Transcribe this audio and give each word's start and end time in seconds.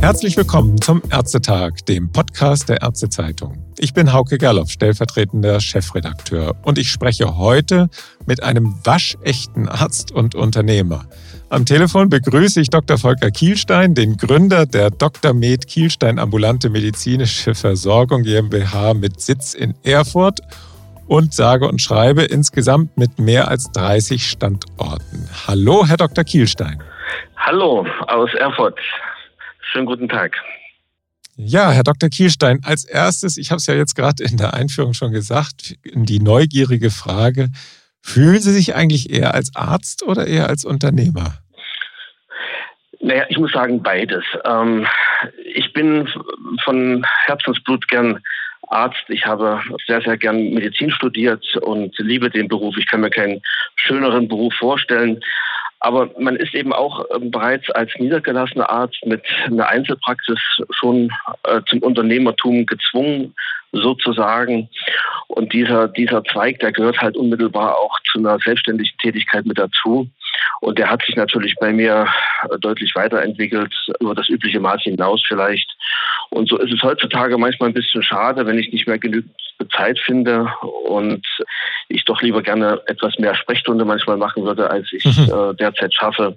Herzlich 0.00 0.34
willkommen 0.38 0.80
zum 0.80 1.02
Ärztetag, 1.12 1.84
dem 1.86 2.10
Podcast 2.10 2.70
der 2.70 2.80
Ärztezeitung. 2.80 3.62
Ich 3.78 3.92
bin 3.92 4.14
Hauke 4.14 4.38
Gerloff, 4.38 4.70
stellvertretender 4.70 5.60
Chefredakteur 5.60 6.56
und 6.62 6.78
ich 6.78 6.90
spreche 6.90 7.36
heute 7.36 7.90
mit 8.24 8.42
einem 8.42 8.74
waschechten 8.82 9.68
Arzt 9.68 10.10
und 10.10 10.34
Unternehmer. 10.34 11.04
Am 11.50 11.66
Telefon 11.66 12.08
begrüße 12.08 12.62
ich 12.62 12.70
Dr. 12.70 12.96
Volker 12.96 13.30
Kielstein, 13.30 13.94
den 13.94 14.16
Gründer 14.16 14.64
der 14.64 14.90
Dr. 14.90 15.34
Med 15.34 15.66
Kielstein 15.66 16.18
Ambulante 16.18 16.70
Medizinische 16.70 17.54
Versorgung 17.54 18.22
GmbH 18.22 18.94
mit 18.94 19.20
Sitz 19.20 19.52
in 19.52 19.74
Erfurt 19.82 20.40
und 21.08 21.34
sage 21.34 21.68
und 21.68 21.82
schreibe 21.82 22.22
insgesamt 22.22 22.96
mit 22.96 23.18
mehr 23.18 23.48
als 23.48 23.70
30 23.72 24.26
Standorten. 24.26 25.28
Hallo, 25.46 25.86
Herr 25.86 25.98
Dr. 25.98 26.24
Kielstein. 26.24 26.82
Hallo 27.36 27.84
aus 28.06 28.32
Erfurt. 28.32 28.78
Schönen 29.72 29.86
guten 29.86 30.08
Tag. 30.08 30.36
Ja, 31.36 31.70
Herr 31.70 31.84
Dr. 31.84 32.08
Kielstein, 32.08 32.60
als 32.64 32.84
erstes, 32.84 33.36
ich 33.36 33.50
habe 33.50 33.58
es 33.58 33.66
ja 33.66 33.74
jetzt 33.74 33.94
gerade 33.94 34.24
in 34.24 34.36
der 34.36 34.52
Einführung 34.52 34.94
schon 34.94 35.12
gesagt, 35.12 35.76
die 35.84 36.18
neugierige 36.18 36.90
Frage, 36.90 37.48
fühlen 38.02 38.40
Sie 38.40 38.52
sich 38.52 38.74
eigentlich 38.74 39.10
eher 39.10 39.32
als 39.32 39.54
Arzt 39.54 40.02
oder 40.02 40.26
eher 40.26 40.48
als 40.48 40.64
Unternehmer? 40.64 41.38
Naja, 43.00 43.24
ich 43.28 43.38
muss 43.38 43.52
sagen 43.52 43.82
beides. 43.82 44.24
Ähm, 44.44 44.86
ich 45.54 45.72
bin 45.72 46.08
von 46.64 47.06
Herzensblut 47.26 47.86
gern 47.88 48.20
Arzt. 48.68 49.04
Ich 49.08 49.24
habe 49.24 49.60
sehr, 49.86 50.02
sehr 50.02 50.16
gern 50.16 50.50
Medizin 50.50 50.90
studiert 50.90 51.44
und 51.58 51.96
liebe 51.98 52.28
den 52.28 52.48
Beruf. 52.48 52.76
Ich 52.76 52.86
kann 52.86 53.00
mir 53.00 53.10
keinen 53.10 53.40
schöneren 53.76 54.28
Beruf 54.28 54.52
vorstellen. 54.54 55.22
Aber 55.80 56.10
man 56.18 56.36
ist 56.36 56.54
eben 56.54 56.72
auch 56.72 57.04
ähm, 57.14 57.30
bereits 57.30 57.70
als 57.70 57.90
niedergelassener 57.98 58.68
Arzt 58.68 59.04
mit 59.04 59.22
einer 59.46 59.68
Einzelpraxis 59.68 60.38
schon 60.70 61.10
äh, 61.44 61.60
zum 61.66 61.80
Unternehmertum 61.80 62.66
gezwungen, 62.66 63.34
sozusagen. 63.72 64.68
Und 65.28 65.52
dieser, 65.52 65.88
dieser 65.88 66.24
Zweig, 66.24 66.58
der 66.58 66.72
gehört 66.72 67.00
halt 67.00 67.16
unmittelbar 67.16 67.78
auch 67.78 67.98
zu 68.10 68.18
einer 68.18 68.38
selbstständigen 68.44 68.96
Tätigkeit 68.98 69.46
mit 69.46 69.58
dazu. 69.58 70.08
Und 70.60 70.78
der 70.78 70.90
hat 70.90 71.02
sich 71.04 71.16
natürlich 71.16 71.54
bei 71.60 71.72
mir 71.72 72.06
deutlich 72.60 72.94
weiterentwickelt, 72.94 73.72
über 74.00 74.14
das 74.14 74.28
übliche 74.28 74.60
Maß 74.60 74.82
hinaus 74.82 75.22
vielleicht. 75.26 75.70
Und 76.30 76.48
so 76.48 76.58
ist 76.58 76.72
es 76.72 76.82
heutzutage 76.82 77.38
manchmal 77.38 77.70
ein 77.70 77.74
bisschen 77.74 78.02
schade, 78.02 78.46
wenn 78.46 78.58
ich 78.58 78.72
nicht 78.72 78.86
mehr 78.86 78.98
genügend 78.98 79.34
Zeit 79.70 79.98
finde 79.98 80.52
und 80.84 81.26
ich 81.88 82.04
doch 82.04 82.20
lieber 82.22 82.42
gerne 82.42 82.80
etwas 82.86 83.18
mehr 83.18 83.34
Sprechstunde 83.34 83.84
manchmal 83.84 84.16
machen 84.16 84.44
würde, 84.44 84.70
als 84.70 84.92
ich 84.92 85.04
mhm. 85.04 85.32
äh, 85.32 85.54
derzeit 85.54 85.94
schaffe. 85.94 86.36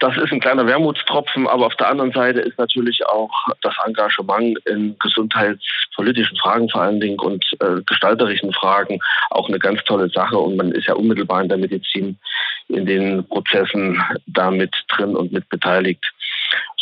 Das 0.00 0.16
ist 0.16 0.32
ein 0.32 0.40
kleiner 0.40 0.66
Wermutstropfen, 0.66 1.46
aber 1.46 1.66
auf 1.66 1.76
der 1.76 1.88
anderen 1.88 2.12
Seite 2.12 2.40
ist 2.40 2.58
natürlich 2.58 3.06
auch 3.06 3.30
das 3.62 3.74
Engagement 3.86 4.58
in 4.66 4.96
gesundheitspolitischen 4.98 6.36
Fragen 6.36 6.68
vor 6.68 6.82
allen 6.82 7.00
Dingen 7.00 7.18
und 7.18 7.44
äh, 7.60 7.80
gestalterischen 7.86 8.52
Fragen 8.52 8.98
auch 9.30 9.48
eine 9.48 9.58
ganz 9.58 9.82
tolle 9.84 10.10
Sache 10.10 10.36
und 10.36 10.56
man 10.56 10.72
ist 10.72 10.88
ja 10.88 10.94
unmittelbar 10.94 11.42
in 11.42 11.48
der 11.48 11.58
Medizin 11.58 12.18
in 12.68 12.86
den 12.86 13.26
Prozessen 13.28 14.02
damit 14.26 14.74
drin 14.88 15.16
und 15.16 15.32
mit 15.32 15.48
beteiligt 15.48 16.04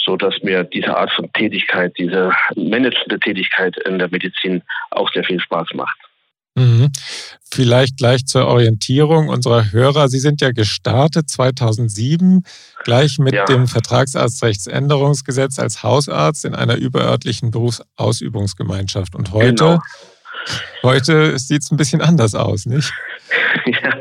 so 0.05 0.17
dass 0.17 0.35
mir 0.43 0.65
diese 0.65 0.97
Art 0.97 1.13
von 1.13 1.33
Tätigkeit, 1.33 1.93
diese 1.99 2.33
managende 2.57 3.19
Tätigkeit 3.21 3.77
in 3.87 3.99
der 3.99 4.11
Medizin 4.11 4.63
auch 4.91 5.13
sehr 5.13 5.25
viel 5.25 5.41
Spaß 5.41 5.69
macht. 5.75 5.97
Mhm. 6.55 6.91
Vielleicht 7.51 7.97
gleich 7.97 8.27
zur 8.27 8.47
Orientierung 8.47 9.29
unserer 9.29 9.73
Hörer. 9.73 10.09
Sie 10.09 10.19
sind 10.19 10.41
ja 10.41 10.53
gestartet 10.53 11.31
2007 11.31 12.45
gleich 12.85 13.19
mit 13.19 13.35
ja. 13.35 13.45
dem 13.47 13.67
Vertragsarztrechtsänderungsgesetz 13.67 15.59
als 15.59 15.83
Hausarzt 15.83 16.45
in 16.45 16.55
einer 16.55 16.77
überörtlichen 16.77 17.51
Berufsausübungsgemeinschaft. 17.51 19.15
Und 19.15 19.33
heute, 19.33 19.55
genau. 19.55 19.81
Heute 20.83 21.39
sieht 21.39 21.63
es 21.63 21.71
ein 21.71 21.77
bisschen 21.77 22.01
anders 22.01 22.35
aus, 22.35 22.67
nicht? 22.67 22.93
Ja, 23.67 23.93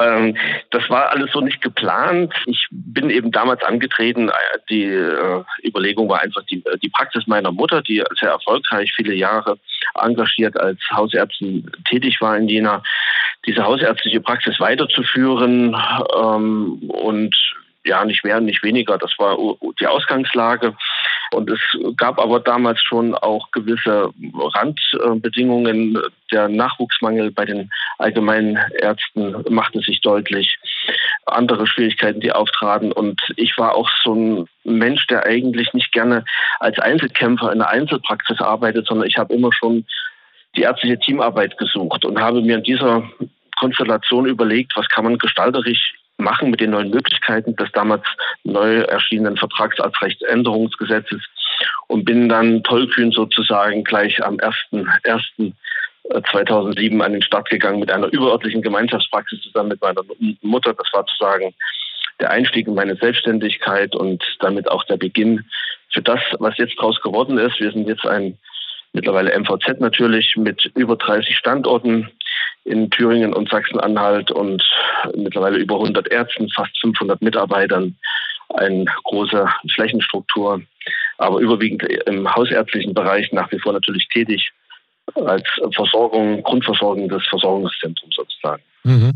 ähm, 0.00 0.36
das 0.70 0.88
war 0.90 1.10
alles 1.10 1.30
so 1.32 1.40
nicht 1.40 1.60
geplant. 1.62 2.32
Ich 2.46 2.66
bin 2.70 3.10
eben 3.10 3.30
damals 3.30 3.62
angetreten. 3.62 4.28
Äh, 4.28 4.32
die 4.68 4.84
äh, 4.84 5.44
Überlegung 5.64 6.08
war 6.08 6.22
einfach 6.22 6.42
die, 6.50 6.62
die 6.82 6.88
Praxis 6.88 7.26
meiner 7.26 7.52
Mutter, 7.52 7.82
die 7.82 8.02
sehr 8.18 8.30
erfolgreich 8.30 8.92
viele 8.94 9.14
Jahre 9.14 9.58
engagiert 9.94 10.58
als 10.58 10.78
Hausärztin 10.92 11.70
tätig 11.88 12.20
war 12.20 12.36
in 12.36 12.48
Jena, 12.48 12.82
diese 13.46 13.62
hausärztliche 13.62 14.20
Praxis 14.20 14.58
weiterzuführen 14.58 15.76
ähm, 16.16 16.90
und 16.90 17.36
ja, 17.86 18.04
nicht 18.04 18.24
mehr, 18.24 18.40
nicht 18.40 18.62
weniger. 18.62 18.98
Das 18.98 19.12
war 19.18 19.36
die 19.80 19.86
Ausgangslage. 19.86 20.74
Und 21.32 21.50
es 21.50 21.60
gab 21.96 22.18
aber 22.18 22.40
damals 22.40 22.82
schon 22.82 23.14
auch 23.14 23.50
gewisse 23.52 24.10
Randbedingungen. 24.34 25.98
Der 26.32 26.48
Nachwuchsmangel 26.48 27.30
bei 27.30 27.44
den 27.44 27.70
allgemeinen 27.98 28.58
Ärzten 28.80 29.44
machte 29.48 29.80
sich 29.80 30.00
deutlich. 30.00 30.58
Andere 31.26 31.66
Schwierigkeiten, 31.66 32.20
die 32.20 32.32
auftraten. 32.32 32.92
Und 32.92 33.20
ich 33.36 33.56
war 33.56 33.74
auch 33.74 33.88
so 34.02 34.14
ein 34.14 34.48
Mensch, 34.64 35.06
der 35.06 35.24
eigentlich 35.24 35.72
nicht 35.72 35.92
gerne 35.92 36.24
als 36.60 36.78
Einzelkämpfer 36.78 37.52
in 37.52 37.58
der 37.58 37.70
Einzelpraxis 37.70 38.40
arbeitet, 38.40 38.86
sondern 38.86 39.08
ich 39.08 39.18
habe 39.18 39.34
immer 39.34 39.52
schon 39.52 39.84
die 40.56 40.62
ärztliche 40.62 40.98
Teamarbeit 40.98 41.58
gesucht 41.58 42.04
und 42.04 42.20
habe 42.20 42.40
mir 42.40 42.56
in 42.56 42.62
dieser 42.62 43.08
Konstellation 43.56 44.26
überlegt, 44.26 44.72
was 44.76 44.88
kann 44.88 45.04
man 45.04 45.18
gestalterisch 45.18 45.94
machen 46.18 46.50
mit 46.50 46.60
den 46.60 46.70
neuen 46.70 46.90
Möglichkeiten 46.90 47.56
des 47.56 47.70
damals 47.72 48.04
neu 48.44 48.80
erschienenen 48.80 49.36
Vertragsarztrechtsänderungsgesetzes 49.36 51.20
und 51.88 52.04
bin 52.04 52.28
dann 52.28 52.62
tollkühn 52.62 53.10
sozusagen 53.12 53.82
gleich 53.84 54.24
am 54.24 54.36
1.1.2007 54.36 57.00
an 57.00 57.12
den 57.12 57.22
Start 57.22 57.50
gegangen 57.50 57.80
mit 57.80 57.90
einer 57.90 58.12
überörtlichen 58.12 58.62
Gemeinschaftspraxis 58.62 59.42
zusammen 59.42 59.70
mit 59.70 59.82
meiner 59.82 60.02
Mutter. 60.42 60.74
Das 60.74 60.92
war 60.92 61.04
zu 61.06 61.16
sagen 61.16 61.52
der 62.20 62.30
Einstieg 62.30 62.66
in 62.66 62.74
meine 62.74 62.96
Selbstständigkeit 62.96 63.94
und 63.94 64.22
damit 64.40 64.70
auch 64.70 64.84
der 64.84 64.96
Beginn 64.96 65.44
für 65.92 66.02
das, 66.02 66.20
was 66.38 66.56
jetzt 66.58 66.78
daraus 66.78 67.00
geworden 67.02 67.38
ist. 67.38 67.60
Wir 67.60 67.72
sind 67.72 67.88
jetzt 67.88 68.06
ein 68.06 68.38
mittlerweile 68.92 69.38
MVZ 69.38 69.80
natürlich 69.80 70.36
mit 70.36 70.70
über 70.74 70.96
30 70.96 71.36
Standorten 71.36 72.10
in 72.64 72.90
Thüringen 72.90 73.32
und 73.32 73.48
Sachsen-Anhalt 73.48 74.30
und 74.30 74.62
mittlerweile 75.16 75.58
über 75.58 75.76
100 75.76 76.08
Ärzten, 76.08 76.48
fast 76.50 76.76
500 76.80 77.22
Mitarbeitern, 77.22 77.96
eine 78.54 78.84
große 79.04 79.46
Flächenstruktur, 79.74 80.62
aber 81.18 81.38
überwiegend 81.38 81.82
im 81.82 82.32
hausärztlichen 82.34 82.94
Bereich 82.94 83.32
nach 83.32 83.50
wie 83.52 83.58
vor 83.58 83.72
natürlich 83.72 84.08
tätig 84.08 84.50
als 85.14 85.44
Versorgung, 85.74 86.42
Grundversorgung 86.42 87.08
des 87.08 87.24
Versorgungszentrums 87.28 88.14
sozusagen. 88.16 88.62
Mhm. 88.84 89.12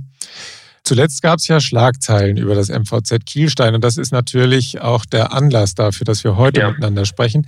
Zuletzt 0.82 1.22
gab 1.22 1.38
es 1.38 1.48
ja 1.48 1.60
Schlagzeilen 1.60 2.36
über 2.36 2.54
das 2.54 2.68
MVZ 2.68 3.24
Kielstein 3.26 3.74
und 3.74 3.84
das 3.84 3.96
ist 3.96 4.12
natürlich 4.12 4.80
auch 4.80 5.04
der 5.04 5.32
Anlass 5.32 5.74
dafür, 5.74 6.04
dass 6.04 6.24
wir 6.24 6.36
heute 6.36 6.60
ja. 6.60 6.70
miteinander 6.70 7.04
sprechen. 7.04 7.46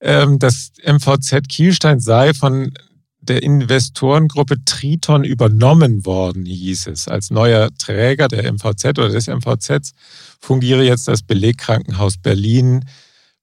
Ähm, 0.00 0.38
das 0.38 0.72
MVZ 0.84 1.48
Kielstein 1.48 2.00
sei 2.00 2.34
von 2.34 2.74
der 3.28 3.42
Investorengruppe 3.42 4.64
Triton 4.64 5.24
übernommen 5.24 6.06
worden, 6.06 6.44
hieß 6.44 6.88
es. 6.88 7.08
Als 7.08 7.30
neuer 7.30 7.70
Träger 7.78 8.28
der 8.28 8.50
MVZ 8.52 8.98
oder 8.98 9.08
des 9.08 9.28
MVZs 9.28 9.92
fungiere 10.40 10.82
jetzt 10.82 11.08
das 11.08 11.22
Belegkrankenhaus 11.22 12.18
Berlin, 12.18 12.84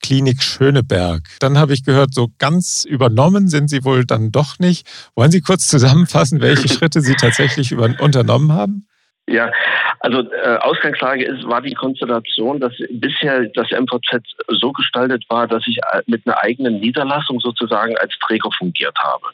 Klinik 0.01 0.41
Schöneberg. 0.41 1.21
Dann 1.39 1.57
habe 1.57 1.73
ich 1.73 1.83
gehört, 1.83 2.13
so 2.13 2.29
ganz 2.39 2.85
übernommen 2.85 3.47
sind 3.47 3.69
Sie 3.69 3.83
wohl 3.83 4.05
dann 4.05 4.31
doch 4.31 4.59
nicht. 4.59 4.87
Wollen 5.15 5.31
Sie 5.31 5.41
kurz 5.41 5.67
zusammenfassen, 5.67 6.41
welche 6.41 6.67
Schritte 6.73 7.01
Sie 7.01 7.15
tatsächlich 7.15 7.71
über, 7.71 7.93
unternommen 7.99 8.51
haben? 8.51 8.87
Ja, 9.27 9.51
also 9.99 10.29
äh, 10.31 10.57
Ausgangslage 10.57 11.23
ist, 11.23 11.47
war 11.47 11.61
die 11.61 11.73
Konstellation, 11.73 12.59
dass 12.59 12.73
bisher 12.89 13.45
das 13.53 13.69
MVZ 13.71 14.23
so 14.47 14.71
gestaltet 14.71 15.23
war, 15.29 15.47
dass 15.47 15.65
ich 15.67 15.77
äh, 15.77 16.01
mit 16.07 16.25
einer 16.25 16.39
eigenen 16.39 16.79
Niederlassung 16.79 17.39
sozusagen 17.39 17.95
als 17.97 18.17
Träger 18.25 18.49
fungiert 18.57 18.97
habe. 18.97 19.27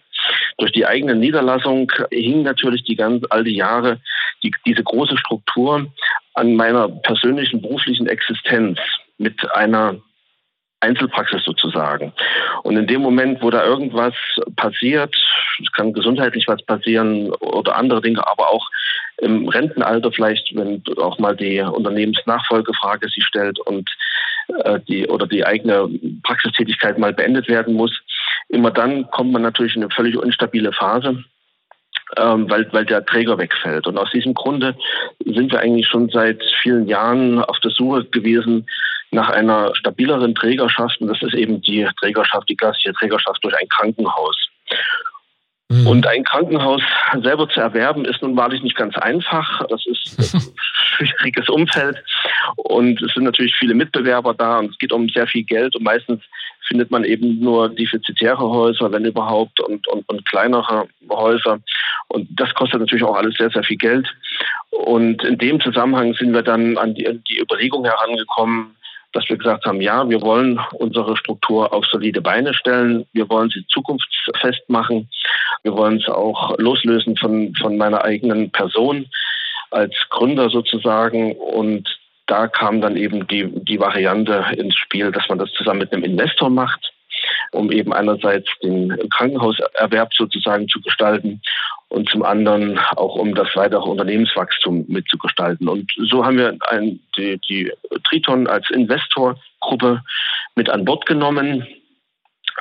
Durch 0.57 0.71
die 0.71 0.85
eigene 0.85 1.15
Niederlassung 1.15 1.91
hing 2.11 2.43
natürlich 2.43 2.83
die 2.83 2.95
ganz 2.95 3.23
all 3.29 3.43
die 3.43 3.55
Jahre 3.55 3.99
die, 4.43 4.51
diese 4.65 4.83
große 4.83 5.17
Struktur 5.17 5.87
an 6.33 6.55
meiner 6.55 6.89
persönlichen 6.89 7.61
beruflichen 7.61 8.07
Existenz 8.07 8.79
mit 9.17 9.51
einer 9.53 9.95
Einzelpraxis 10.79 11.43
sozusagen. 11.43 12.13
Und 12.63 12.77
in 12.77 12.85
dem 12.85 13.01
Moment, 13.01 13.41
wo 13.41 13.49
da 13.49 13.65
irgendwas 13.65 14.13
passiert, 14.55 15.15
es 15.61 15.71
kann 15.71 15.93
gesundheitlich 15.93 16.47
was 16.47 16.63
passieren 16.63 17.31
oder 17.35 17.75
andere 17.75 18.01
Dinge, 18.01 18.25
aber 18.27 18.51
auch 18.51 18.69
im 19.17 19.49
Rentenalter 19.49 20.11
vielleicht, 20.11 20.55
wenn 20.55 20.83
auch 20.97 21.17
mal 21.17 21.35
die 21.35 21.59
Unternehmensnachfolgefrage 21.61 23.09
sich 23.09 23.25
stellt 23.25 23.59
und 23.59 23.89
äh, 24.63 24.79
die 24.87 25.07
oder 25.07 25.25
die 25.25 25.43
eigene 25.43 25.89
Praxistätigkeit 26.21 26.99
mal 26.99 27.13
beendet 27.13 27.47
werden 27.47 27.73
muss, 27.73 27.91
immer 28.49 28.71
dann 28.71 29.09
kommt 29.11 29.31
man 29.31 29.41
natürlich 29.41 29.75
in 29.75 29.83
eine 29.83 29.91
völlig 29.91 30.15
instabile 30.15 30.71
Phase. 30.71 31.23
Ähm, 32.15 32.49
weil, 32.49 32.71
weil 32.71 32.85
der 32.85 33.05
Träger 33.05 33.37
wegfällt. 33.37 33.85
Und 33.85 33.97
aus 33.97 34.09
diesem 34.11 34.33
Grunde 34.33 34.77
sind 35.25 35.51
wir 35.51 35.59
eigentlich 35.59 35.87
schon 35.87 36.07
seit 36.07 36.41
vielen 36.61 36.87
Jahren 36.87 37.43
auf 37.43 37.59
der 37.59 37.71
Suche 37.71 38.05
gewesen 38.05 38.65
nach 39.11 39.29
einer 39.29 39.75
stabileren 39.75 40.33
Trägerschaft. 40.33 41.01
Und 41.01 41.07
das 41.07 41.21
ist 41.21 41.33
eben 41.33 41.61
die 41.61 41.85
Trägerschaft, 41.99 42.47
die 42.47 42.55
klassische 42.55 42.93
Trägerschaft 42.93 43.43
durch 43.43 43.53
ein 43.59 43.67
Krankenhaus. 43.67 44.47
Mhm. 45.69 45.87
Und 45.87 46.07
ein 46.07 46.23
Krankenhaus 46.23 46.81
selber 47.21 47.49
zu 47.49 47.59
erwerben, 47.59 48.05
ist 48.05 48.21
nun 48.21 48.37
wahrlich 48.37 48.61
nicht 48.61 48.77
ganz 48.77 48.95
einfach. 48.97 49.65
Das 49.67 49.85
ist 49.85 50.17
ein 50.99 51.07
schwieriges 51.07 51.49
Umfeld. 51.49 51.97
Und 52.55 53.01
es 53.01 53.13
sind 53.13 53.23
natürlich 53.23 53.55
viele 53.55 53.73
Mitbewerber 53.73 54.33
da 54.33 54.59
und 54.59 54.71
es 54.71 54.77
geht 54.77 54.93
um 54.93 55.09
sehr 55.09 55.27
viel 55.27 55.43
Geld. 55.43 55.75
Und 55.75 55.83
meistens 55.83 56.21
findet 56.67 56.91
man 56.91 57.03
eben 57.03 57.39
nur 57.39 57.69
defizitäre 57.69 58.49
Häuser, 58.49 58.91
wenn 58.91 59.05
überhaupt, 59.05 59.59
und, 59.59 59.87
und, 59.87 60.07
und 60.09 60.25
kleinere 60.25 60.87
Häuser. 61.09 61.59
Und 62.09 62.27
das 62.31 62.53
kostet 62.53 62.79
natürlich 62.79 63.03
auch 63.03 63.15
alles 63.15 63.35
sehr, 63.35 63.49
sehr 63.49 63.63
viel 63.63 63.77
Geld. 63.77 64.07
Und 64.69 65.23
in 65.23 65.37
dem 65.37 65.59
Zusammenhang 65.61 66.13
sind 66.13 66.33
wir 66.33 66.43
dann 66.43 66.77
an 66.77 66.93
die, 66.93 67.19
die 67.29 67.39
Überlegung 67.39 67.85
herangekommen, 67.85 68.75
dass 69.13 69.27
wir 69.29 69.37
gesagt 69.37 69.65
haben, 69.65 69.81
ja, 69.81 70.07
wir 70.07 70.21
wollen 70.21 70.59
unsere 70.73 71.17
Struktur 71.17 71.73
auf 71.73 71.85
solide 71.85 72.21
Beine 72.21 72.53
stellen, 72.53 73.05
wir 73.13 73.29
wollen 73.29 73.49
sie 73.49 73.65
zukunftsfest 73.67 74.69
machen, 74.69 75.09
wir 75.63 75.73
wollen 75.73 75.97
es 75.97 76.07
auch 76.07 76.57
loslösen 76.59 77.17
von, 77.17 77.53
von 77.55 77.77
meiner 77.77 78.03
eigenen 78.03 78.51
Person 78.51 79.07
als 79.71 79.95
Gründer 80.09 80.49
sozusagen 80.49 81.33
und 81.33 81.96
da 82.27 82.47
kam 82.47 82.81
dann 82.81 82.97
eben 82.97 83.27
die, 83.27 83.47
die 83.63 83.79
Variante 83.79 84.45
ins 84.55 84.75
Spiel, 84.75 85.11
dass 85.11 85.27
man 85.29 85.39
das 85.39 85.51
zusammen 85.53 85.79
mit 85.79 85.93
einem 85.93 86.03
Investor 86.03 86.49
macht 86.49 86.93
um 87.51 87.71
eben 87.71 87.93
einerseits 87.93 88.47
den 88.61 88.95
Krankenhauserwerb 89.09 90.13
sozusagen 90.13 90.67
zu 90.67 90.81
gestalten 90.81 91.41
und 91.89 92.09
zum 92.09 92.23
anderen 92.23 92.77
auch 92.95 93.15
um 93.15 93.33
das 93.33 93.47
weitere 93.55 93.81
Unternehmenswachstum 93.81 94.85
mitzugestalten. 94.87 95.67
Und 95.67 95.91
so 96.09 96.25
haben 96.25 96.37
wir 96.37 96.57
ein, 96.69 96.99
die, 97.17 97.39
die 97.47 97.71
Triton 98.07 98.47
als 98.47 98.69
Investorgruppe 98.69 100.01
mit 100.55 100.69
an 100.69 100.85
Bord 100.85 101.05
genommen. 101.05 101.65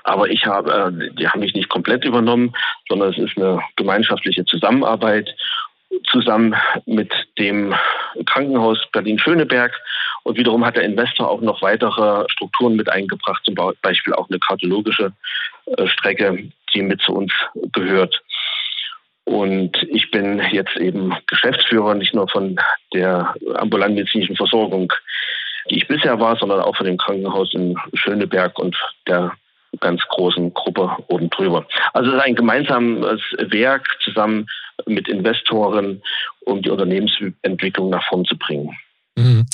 Aber 0.05 0.29
ich 0.29 0.47
habe, 0.47 0.73
äh, 0.73 1.15
die 1.15 1.29
haben 1.29 1.41
mich 1.41 1.55
nicht 1.55 1.69
komplett 1.69 2.05
übernommen, 2.05 2.55
sondern 2.89 3.13
es 3.13 3.19
ist 3.19 3.37
eine 3.37 3.61
gemeinschaftliche 3.77 4.45
Zusammenarbeit 4.45 5.35
zusammen 6.11 6.55
mit 6.87 7.13
dem 7.39 7.75
Krankenhaus 8.27 8.79
Berlin-Schöneberg. 8.93 9.73
Und 10.23 10.39
wiederum 10.39 10.65
hat 10.65 10.77
der 10.77 10.85
Investor 10.85 11.29
auch 11.29 11.41
noch 11.41 11.63
weitere 11.63 12.25
Strukturen 12.29 12.77
mit 12.77 12.91
eingebracht, 12.91 13.45
zum 13.45 13.55
Beispiel 13.83 14.13
auch 14.15 14.29
eine 14.29 14.39
kardiologische 14.41 15.13
äh, 15.67 15.87
Strecke, 15.87 16.51
die 16.75 16.83
mit 16.83 17.01
zu 17.01 17.13
uns 17.13 17.33
gehört. 17.73 18.21
Und 19.25 19.83
ich 19.91 20.11
bin 20.11 20.41
jetzt 20.53 20.77
eben 20.77 21.15
Geschäftsführer 21.27 21.95
nicht 21.95 22.15
nur 22.15 22.29
von 22.29 22.59
der 22.95 23.35
ambulanten 23.55 23.97
medizinischen 23.97 24.37
Versorgung, 24.37 24.93
die 25.69 25.79
ich 25.79 25.89
bisher 25.89 26.21
war, 26.21 26.37
sondern 26.37 26.61
auch 26.61 26.77
von 26.77 26.87
dem 26.87 26.97
Krankenhaus 26.97 27.53
in 27.53 27.77
Schöneberg 27.95 28.57
und 28.59 28.77
der 29.09 29.33
ganz 29.81 30.01
großen 30.09 30.55
Gruppe 30.55 30.97
oben 31.09 31.29
drüber. 31.31 31.67
Also 31.93 32.11
es 32.11 32.17
ist 32.17 32.23
ein 32.23 32.35
gemeinsames 32.35 33.21
Werk 33.39 33.85
zusammen 34.03 34.47
mit 34.87 35.09
Investoren, 35.09 36.03
um 36.45 36.63
die 36.63 36.71
Unternehmensentwicklung 36.71 37.91
nach 37.91 38.07
vorn 38.09 38.25
zu 38.25 38.37
bringen. 38.37 38.77
Mhm. 39.17 39.47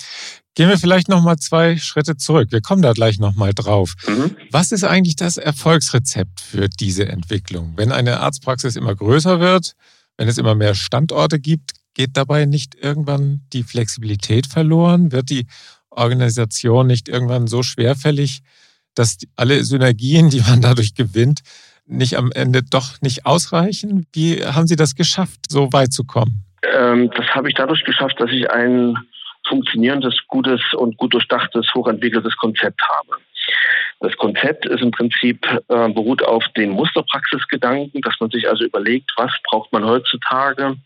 Gehen 0.55 0.69
wir 0.69 0.79
vielleicht 0.79 1.09
noch 1.09 1.23
mal 1.23 1.39
zwei 1.39 1.79
Schritte 1.79 2.17
zurück. 2.17 2.49
Wir 2.51 2.61
kommen 2.61 2.83
da 2.83 2.93
gleich 2.93 3.19
noch 3.19 3.35
mal 3.35 3.55
drauf. 3.55 3.95
Mhm. 4.07 4.37
Was 4.51 4.71
ist 4.71 4.85
eigentlich 4.85 5.17
das 5.17 5.39
Erfolgsrezept 5.39 6.41
für 6.41 6.69
diese 6.69 7.09
Entwicklung? 7.09 7.73
Wenn 7.77 7.91
eine 7.91 8.21
Arztpraxis 8.21 8.77
immer 8.77 8.95
größer 8.95 9.41
wird, 9.41 9.75
wenn 10.19 10.29
es 10.29 10.37
immer 10.37 10.55
mehr 10.55 10.75
Standorte 10.75 11.41
gibt, 11.41 11.73
geht 11.95 12.17
dabei 12.17 12.45
nicht 12.45 12.75
irgendwann 12.75 13.43
die 13.53 13.63
Flexibilität 13.63 14.47
verloren? 14.47 15.11
Wird 15.11 15.31
die 15.31 15.47
Organisation 15.89 16.87
nicht 16.87 17.09
irgendwann 17.09 17.47
so 17.47 17.63
schwerfällig, 17.63 18.43
dass 18.95 19.19
alle 19.37 19.65
Synergien, 19.65 20.29
die 20.29 20.41
man 20.41 20.61
dadurch 20.61 20.95
gewinnt, 20.95 21.41
nicht 21.87 22.17
am 22.17 22.31
Ende 22.33 22.63
doch 22.63 23.01
nicht 23.01 23.27
ausreichen? 23.27 24.07
Wie 24.13 24.45
haben 24.45 24.67
Sie 24.67 24.77
das 24.77 24.95
geschafft, 24.95 25.41
so 25.49 25.73
weit 25.73 25.93
zu 25.93 26.05
kommen? 26.05 26.45
Ähm, 26.63 27.11
das 27.17 27.27
habe 27.29 27.49
ich 27.49 27.55
dadurch 27.55 27.85
geschafft, 27.85 28.21
dass 28.21 28.31
ich 28.31 28.51
ein 28.51 28.97
funktionierendes, 29.49 30.15
gutes 30.29 30.61
und 30.75 30.97
gut 30.97 31.15
durchdachtes, 31.15 31.67
hochentwickeltes 31.75 32.37
Konzept 32.37 32.81
habe. 32.89 33.21
Das 34.01 34.17
Konzept 34.17 34.67
ist 34.67 34.83
im 34.83 34.91
Prinzip 34.91 35.45
äh, 35.69 35.89
beruht 35.89 36.23
auf 36.25 36.45
den 36.57 36.71
Musterpraxisgedanken, 36.71 38.01
dass 38.03 38.15
man 38.21 38.31
sich 38.31 38.49
also 38.49 38.65
überlegt, 38.65 39.11
was 39.17 39.33
braucht 39.45 39.73
man 39.73 39.85
heutzutage 39.85 40.77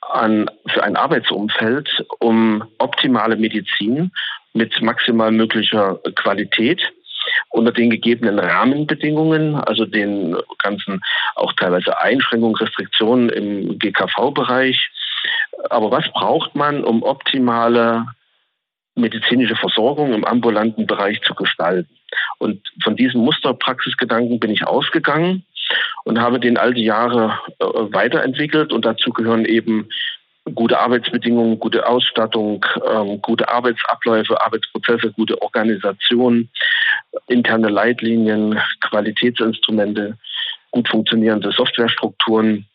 an, 0.00 0.50
für 0.68 0.82
ein 0.84 0.96
Arbeitsumfeld, 0.96 2.04
um 2.18 2.64
optimale 2.78 3.36
Medizin 3.36 4.10
mit 4.52 4.80
maximal 4.80 5.32
möglicher 5.32 5.98
Qualität 6.14 6.80
unter 7.50 7.72
den 7.72 7.90
gegebenen 7.90 8.38
Rahmenbedingungen, 8.38 9.54
also 9.54 9.84
den 9.84 10.36
ganzen 10.62 11.02
auch 11.34 11.52
teilweise 11.54 12.00
Einschränkungen, 12.00 12.56
Restriktionen 12.56 13.28
im 13.28 13.78
GKV-Bereich. 13.78 14.90
Aber 15.70 15.90
was 15.90 16.10
braucht 16.12 16.54
man, 16.54 16.84
um 16.84 17.02
optimale 17.02 18.06
medizinische 18.94 19.56
Versorgung 19.56 20.14
im 20.14 20.24
ambulanten 20.24 20.86
Bereich 20.86 21.20
zu 21.22 21.34
gestalten? 21.34 21.90
Und 22.38 22.60
von 22.82 22.96
diesem 22.96 23.22
Musterpraxisgedanken 23.22 24.38
bin 24.38 24.50
ich 24.50 24.66
ausgegangen 24.66 25.44
und 26.04 26.20
habe 26.20 26.38
den 26.38 26.56
all 26.56 26.74
die 26.74 26.84
Jahre 26.84 27.38
äh, 27.58 27.64
weiterentwickelt 27.64 28.72
und 28.72 28.84
dazu 28.84 29.10
gehören 29.10 29.44
eben 29.44 29.88
gute 30.54 30.78
Arbeitsbedingungen, 30.78 31.58
gute 31.58 31.86
Ausstattung, 31.86 32.64
ähm, 32.88 33.20
gute 33.20 33.48
Arbeitsabläufe, 33.48 34.40
Arbeitsprozesse, 34.40 35.12
gute 35.12 35.40
Organisation, 35.42 36.48
interne 37.26 37.68
Leitlinien, 37.68 38.60
Qualitätsinstrumente, 38.80 40.16
gut 40.70 40.88
funktionierende 40.88 41.50
Softwarestrukturen, 41.52 42.66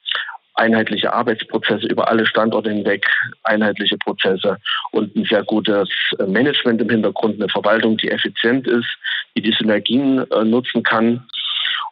einheitliche 0.55 1.13
Arbeitsprozesse 1.13 1.87
über 1.87 2.09
alle 2.09 2.25
Standorte 2.25 2.71
hinweg, 2.71 3.07
einheitliche 3.43 3.97
Prozesse 3.97 4.57
und 4.91 5.15
ein 5.15 5.25
sehr 5.25 5.43
gutes 5.43 5.89
Management 6.27 6.81
im 6.81 6.89
Hintergrund, 6.89 7.35
eine 7.35 7.49
Verwaltung, 7.49 7.97
die 7.97 8.11
effizient 8.11 8.67
ist, 8.67 8.87
die 9.35 9.41
die 9.41 9.55
Synergien 9.57 10.29
äh, 10.31 10.43
nutzen 10.43 10.83
kann. 10.83 11.25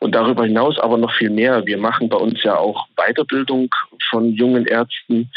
Und 0.01 0.15
darüber 0.15 0.45
hinaus 0.45 0.79
aber 0.79 0.97
noch 0.97 1.13
viel 1.13 1.29
mehr. 1.29 1.65
Wir 1.65 1.77
machen 1.77 2.07
bei 2.07 2.17
uns 2.17 2.41
ja 2.43 2.55
auch 2.55 2.87
Weiterbildung 2.95 3.69
von 4.09 4.31
jungen 4.33 4.65
Ärzten. 4.65 5.29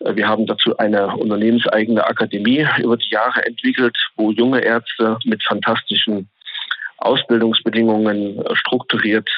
Äh, 0.00 0.16
wir 0.16 0.28
haben 0.28 0.46
dazu 0.46 0.76
eine 0.78 1.16
unternehmenseigene 1.16 2.06
Akademie 2.06 2.66
über 2.78 2.96
die 2.96 3.10
Jahre 3.10 3.44
entwickelt, 3.44 3.96
wo 4.16 4.30
junge 4.32 4.60
Ärzte 4.60 5.18
mit 5.24 5.42
fantastischen 5.42 6.28
Ausbildungsbedingungen 6.98 8.44
äh, 8.44 8.56
strukturiert 8.56 9.28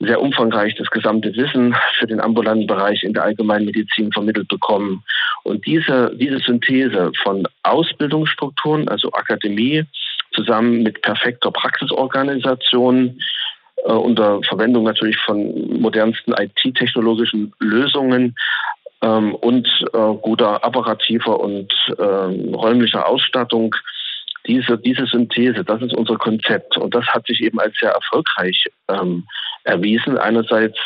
sehr 0.00 0.20
umfangreich 0.20 0.74
das 0.74 0.90
gesamte 0.90 1.34
Wissen 1.36 1.74
für 1.98 2.06
den 2.06 2.20
ambulanten 2.20 2.66
Bereich 2.66 3.02
in 3.04 3.14
der 3.14 3.22
Allgemeinmedizin 3.22 4.12
vermittelt 4.12 4.48
bekommen. 4.48 5.02
Und 5.44 5.64
diese, 5.66 6.14
diese 6.16 6.38
Synthese 6.38 7.12
von 7.22 7.46
Ausbildungsstrukturen, 7.62 8.88
also 8.88 9.12
Akademie, 9.12 9.84
zusammen 10.32 10.82
mit 10.82 11.00
perfekter 11.02 11.50
Praxisorganisation, 11.52 13.18
äh, 13.84 13.92
unter 13.92 14.42
Verwendung 14.42 14.84
natürlich 14.84 15.16
von 15.18 15.80
modernsten 15.80 16.32
IT-technologischen 16.32 17.52
Lösungen, 17.60 18.34
ähm, 19.04 19.34
und 19.34 19.68
äh, 19.92 20.14
guter 20.22 20.64
apparativer 20.64 21.38
und 21.38 21.72
äh, 21.98 22.02
räumlicher 22.02 23.06
Ausstattung. 23.06 23.74
Diese, 24.46 24.78
diese 24.78 25.06
Synthese, 25.06 25.64
das 25.64 25.80
ist 25.82 25.94
unser 25.94 26.16
Konzept. 26.16 26.76
Und 26.76 26.94
das 26.94 27.06
hat 27.06 27.26
sich 27.26 27.42
eben 27.42 27.60
als 27.60 27.74
sehr 27.80 27.92
erfolgreich 27.92 28.66
ähm, 28.88 29.26
erwiesen. 29.64 30.18
Einerseits 30.18 30.78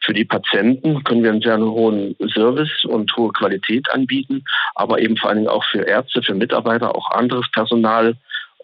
für 0.00 0.12
die 0.12 0.24
Patienten 0.24 1.02
können 1.04 1.22
wir 1.22 1.30
einen 1.30 1.40
sehr 1.40 1.58
hohen 1.58 2.14
Service 2.32 2.84
und 2.84 3.16
hohe 3.16 3.32
Qualität 3.32 3.90
anbieten, 3.90 4.44
aber 4.74 5.00
eben 5.00 5.16
vor 5.16 5.30
allen 5.30 5.38
Dingen 5.38 5.48
auch 5.48 5.64
für 5.64 5.82
Ärzte, 5.82 6.22
für 6.22 6.34
Mitarbeiter, 6.34 6.94
auch 6.94 7.10
anderes 7.10 7.50
Personal 7.52 8.14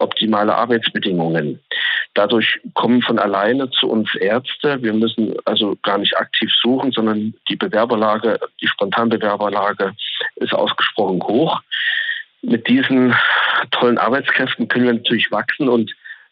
optimale 0.01 0.55
Arbeitsbedingungen. 0.55 1.59
Dadurch 2.13 2.59
kommen 2.73 3.01
von 3.01 3.19
alleine 3.19 3.69
zu 3.69 3.89
uns 3.89 4.13
Ärzte. 4.15 4.81
Wir 4.81 4.93
müssen 4.93 5.35
also 5.45 5.77
gar 5.83 5.97
nicht 5.97 6.17
aktiv 6.17 6.51
suchen, 6.61 6.91
sondern 6.91 7.33
die 7.49 7.55
Bewerberlage, 7.55 8.39
die 8.61 8.67
Spontanbewerberlage 8.67 9.93
ist 10.35 10.53
ausgesprochen 10.53 11.21
hoch. 11.23 11.61
Mit 12.41 12.67
diesen 12.67 13.15
tollen 13.71 13.97
Arbeitskräften 13.97 14.67
können 14.67 14.85
wir 14.85 14.93
natürlich 14.93 15.31
wachsen 15.31 15.69
und 15.69 15.91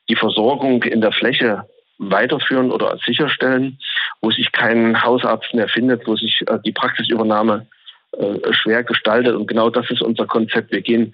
die 0.09 0.15
Versorgung 0.15 0.83
in 0.83 1.01
der 1.01 1.11
Fläche 1.11 1.65
weiterführen 1.99 2.71
oder 2.71 2.97
sicherstellen, 3.05 3.77
wo 4.21 4.31
sich 4.31 4.51
kein 4.51 5.01
Hausarzt 5.01 5.53
mehr 5.53 5.67
findet, 5.67 6.07
wo 6.07 6.15
sich 6.15 6.41
äh, 6.47 6.57
die 6.65 6.71
Praxisübernahme 6.71 7.67
äh, 8.13 8.53
schwer 8.53 8.83
gestaltet. 8.83 9.35
Und 9.35 9.47
genau 9.47 9.69
das 9.69 9.89
ist 9.91 10.01
unser 10.01 10.25
Konzept. 10.25 10.71
Wir 10.71 10.81
gehen 10.81 11.13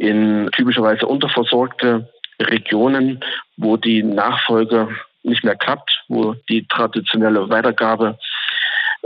in 0.00 0.48
typischerweise 0.52 1.06
unterversorgte 1.06 2.08
Regionen, 2.40 3.20
wo 3.56 3.76
die 3.76 4.02
Nachfolge 4.02 4.88
nicht 5.22 5.44
mehr 5.44 5.56
klappt, 5.56 6.04
wo 6.08 6.34
die 6.48 6.66
traditionelle 6.66 7.50
Weitergabe 7.50 8.18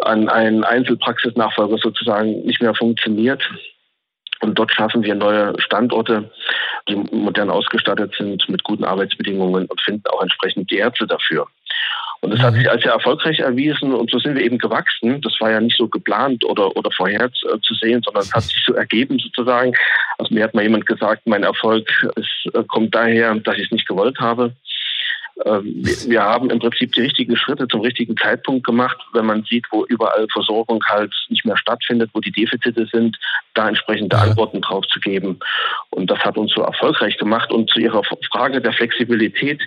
an 0.03 0.29
einen 0.29 0.63
Einzelpraxisnachfolger 0.63 1.79
sozusagen 1.79 2.43
nicht 2.43 2.63
mehr 2.63 2.75
funktioniert. 2.75 3.43
Und 4.41 4.59
dort 4.59 4.73
schaffen 4.73 5.03
wir 5.03 5.15
neue 5.15 5.55
Standorte 5.61 6.31
die 6.89 6.97
modern 6.97 7.51
ausgestattet 7.51 8.15
sind 8.17 8.47
mit 8.49 8.63
guten 8.63 8.85
Arbeitsbedingungen 8.85 9.67
und 9.67 9.81
finden 9.81 10.05
auch 10.09 10.23
entsprechend 10.23 10.71
die 10.71 10.77
Ärzte 10.77 11.07
dafür. 11.07 11.47
Und 12.25 12.31
das 12.31 12.41
hat 12.41 12.55
mhm. 12.55 12.61
sich 12.61 12.71
als 12.71 12.83
sehr 12.83 12.93
erfolgreich 12.93 13.39
erwiesen 13.41 13.93
und 13.93 14.11
so 14.11 14.19
sind 14.19 14.35
wir 14.35 14.43
eben 14.43 14.57
gewachsen. 14.57 15.21
Das 15.21 15.39
war 15.41 15.51
ja 15.51 15.61
nicht 15.61 15.77
so 15.77 15.89
geplant 15.89 16.43
oder, 16.47 16.75
oder 16.75 16.91
vorher 16.91 17.31
zu 17.31 17.75
sehen, 17.75 18.01
sondern 18.03 18.23
es 18.23 18.33
hat 18.33 18.45
sich 18.45 18.65
so 18.65 18.73
ergeben 18.73 19.19
sozusagen. 19.19 19.75
Also 20.17 20.33
mir 20.33 20.45
hat 20.45 20.55
mal 20.55 20.63
jemand 20.63 20.87
gesagt, 20.87 21.27
mein 21.27 21.43
Erfolg 21.43 21.87
ist, 22.17 22.55
äh, 22.55 22.65
kommt 22.67 22.95
daher, 22.95 23.35
dass 23.35 23.59
ich 23.59 23.65
es 23.65 23.73
nicht 23.73 23.87
gewollt 23.87 24.19
habe. 24.21 24.55
Ähm, 25.45 25.83
wir 26.07 26.23
haben 26.23 26.49
im 26.49 26.61
Prinzip 26.61 26.93
die 26.93 27.03
richtigen 27.03 27.37
Schritte 27.37 27.69
zum 27.69 27.83
richtigen 27.83 28.17
Zeitpunkt 28.17 28.65
gemacht, 28.65 28.97
wenn 29.13 29.27
man 29.27 29.43
sieht, 29.43 29.67
wo 29.71 29.85
überall 29.85 30.27
Versorgung 30.33 30.83
halt 30.87 31.13
nicht 31.29 31.45
mehr 31.45 31.59
stattfindet, 31.59 32.09
wo 32.15 32.21
die 32.21 32.33
Defizite 32.33 32.87
sind, 32.91 33.19
da 33.53 33.69
entsprechende 33.69 34.17
Antworten 34.17 34.63
drauf 34.63 34.87
zu 34.87 34.99
geben. 34.99 35.41
Und 35.91 36.11
das 36.11 36.21
hat 36.21 36.39
uns 36.39 36.55
so 36.55 36.63
erfolgreich 36.63 37.19
gemacht. 37.19 37.53
Und 37.53 37.69
zu 37.69 37.81
Ihrer 37.81 38.03
Frage 38.33 38.63
der 38.63 38.73
Flexibilität, 38.73 39.61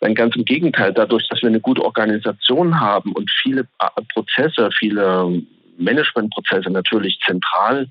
dann 0.00 0.14
ganz 0.14 0.36
im 0.36 0.44
Gegenteil, 0.44 0.92
dadurch, 0.92 1.28
dass 1.28 1.42
wir 1.42 1.48
eine 1.48 1.60
gute 1.60 1.84
Organisation 1.84 2.80
haben 2.80 3.12
und 3.12 3.30
viele 3.42 3.62
äh, 3.80 4.02
Prozesse, 4.12 4.70
viele 4.78 5.42
Managementprozesse 5.78 6.70
natürlich 6.70 7.18
zentral 7.24 7.88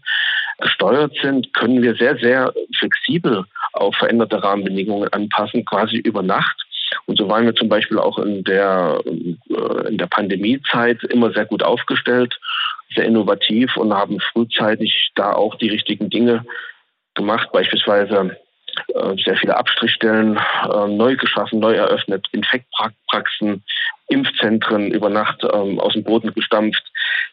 gesteuert 0.59 1.13
sind, 1.21 1.53
können 1.53 1.81
wir 1.81 1.95
sehr, 1.95 2.17
sehr 2.17 2.53
flexibel 2.77 3.43
auf 3.73 3.95
veränderte 3.95 4.41
Rahmenbedingungen 4.41 5.11
anpassen, 5.11 5.65
quasi 5.65 5.97
über 5.97 6.21
Nacht. 6.21 6.61
Und 7.07 7.17
so 7.17 7.27
waren 7.29 7.45
wir 7.45 7.55
zum 7.55 7.67
Beispiel 7.67 7.99
auch 7.99 8.17
in 8.19 8.43
der, 8.43 9.01
äh, 9.05 9.87
in 9.87 9.97
der 9.97 10.07
Pandemiezeit 10.07 11.03
immer 11.05 11.31
sehr 11.31 11.45
gut 11.45 11.63
aufgestellt, 11.63 12.39
sehr 12.95 13.05
innovativ 13.05 13.75
und 13.75 13.93
haben 13.93 14.19
frühzeitig 14.19 15.11
da 15.15 15.33
auch 15.33 15.55
die 15.55 15.69
richtigen 15.69 16.09
Dinge 16.09 16.45
gemacht, 17.15 17.51
beispielsweise 17.51 18.37
sehr 19.23 19.37
viele 19.37 19.57
Abstrichstellen 19.57 20.37
äh, 20.37 20.87
neu 20.87 21.15
geschaffen, 21.15 21.59
neu 21.59 21.73
eröffnet, 21.73 22.25
Infektpraxen, 22.31 23.63
Impfzentren 24.07 24.91
über 24.91 25.09
Nacht 25.09 25.43
ähm, 25.43 25.79
aus 25.79 25.93
dem 25.93 26.03
Boden 26.03 26.33
gestampft. 26.33 26.83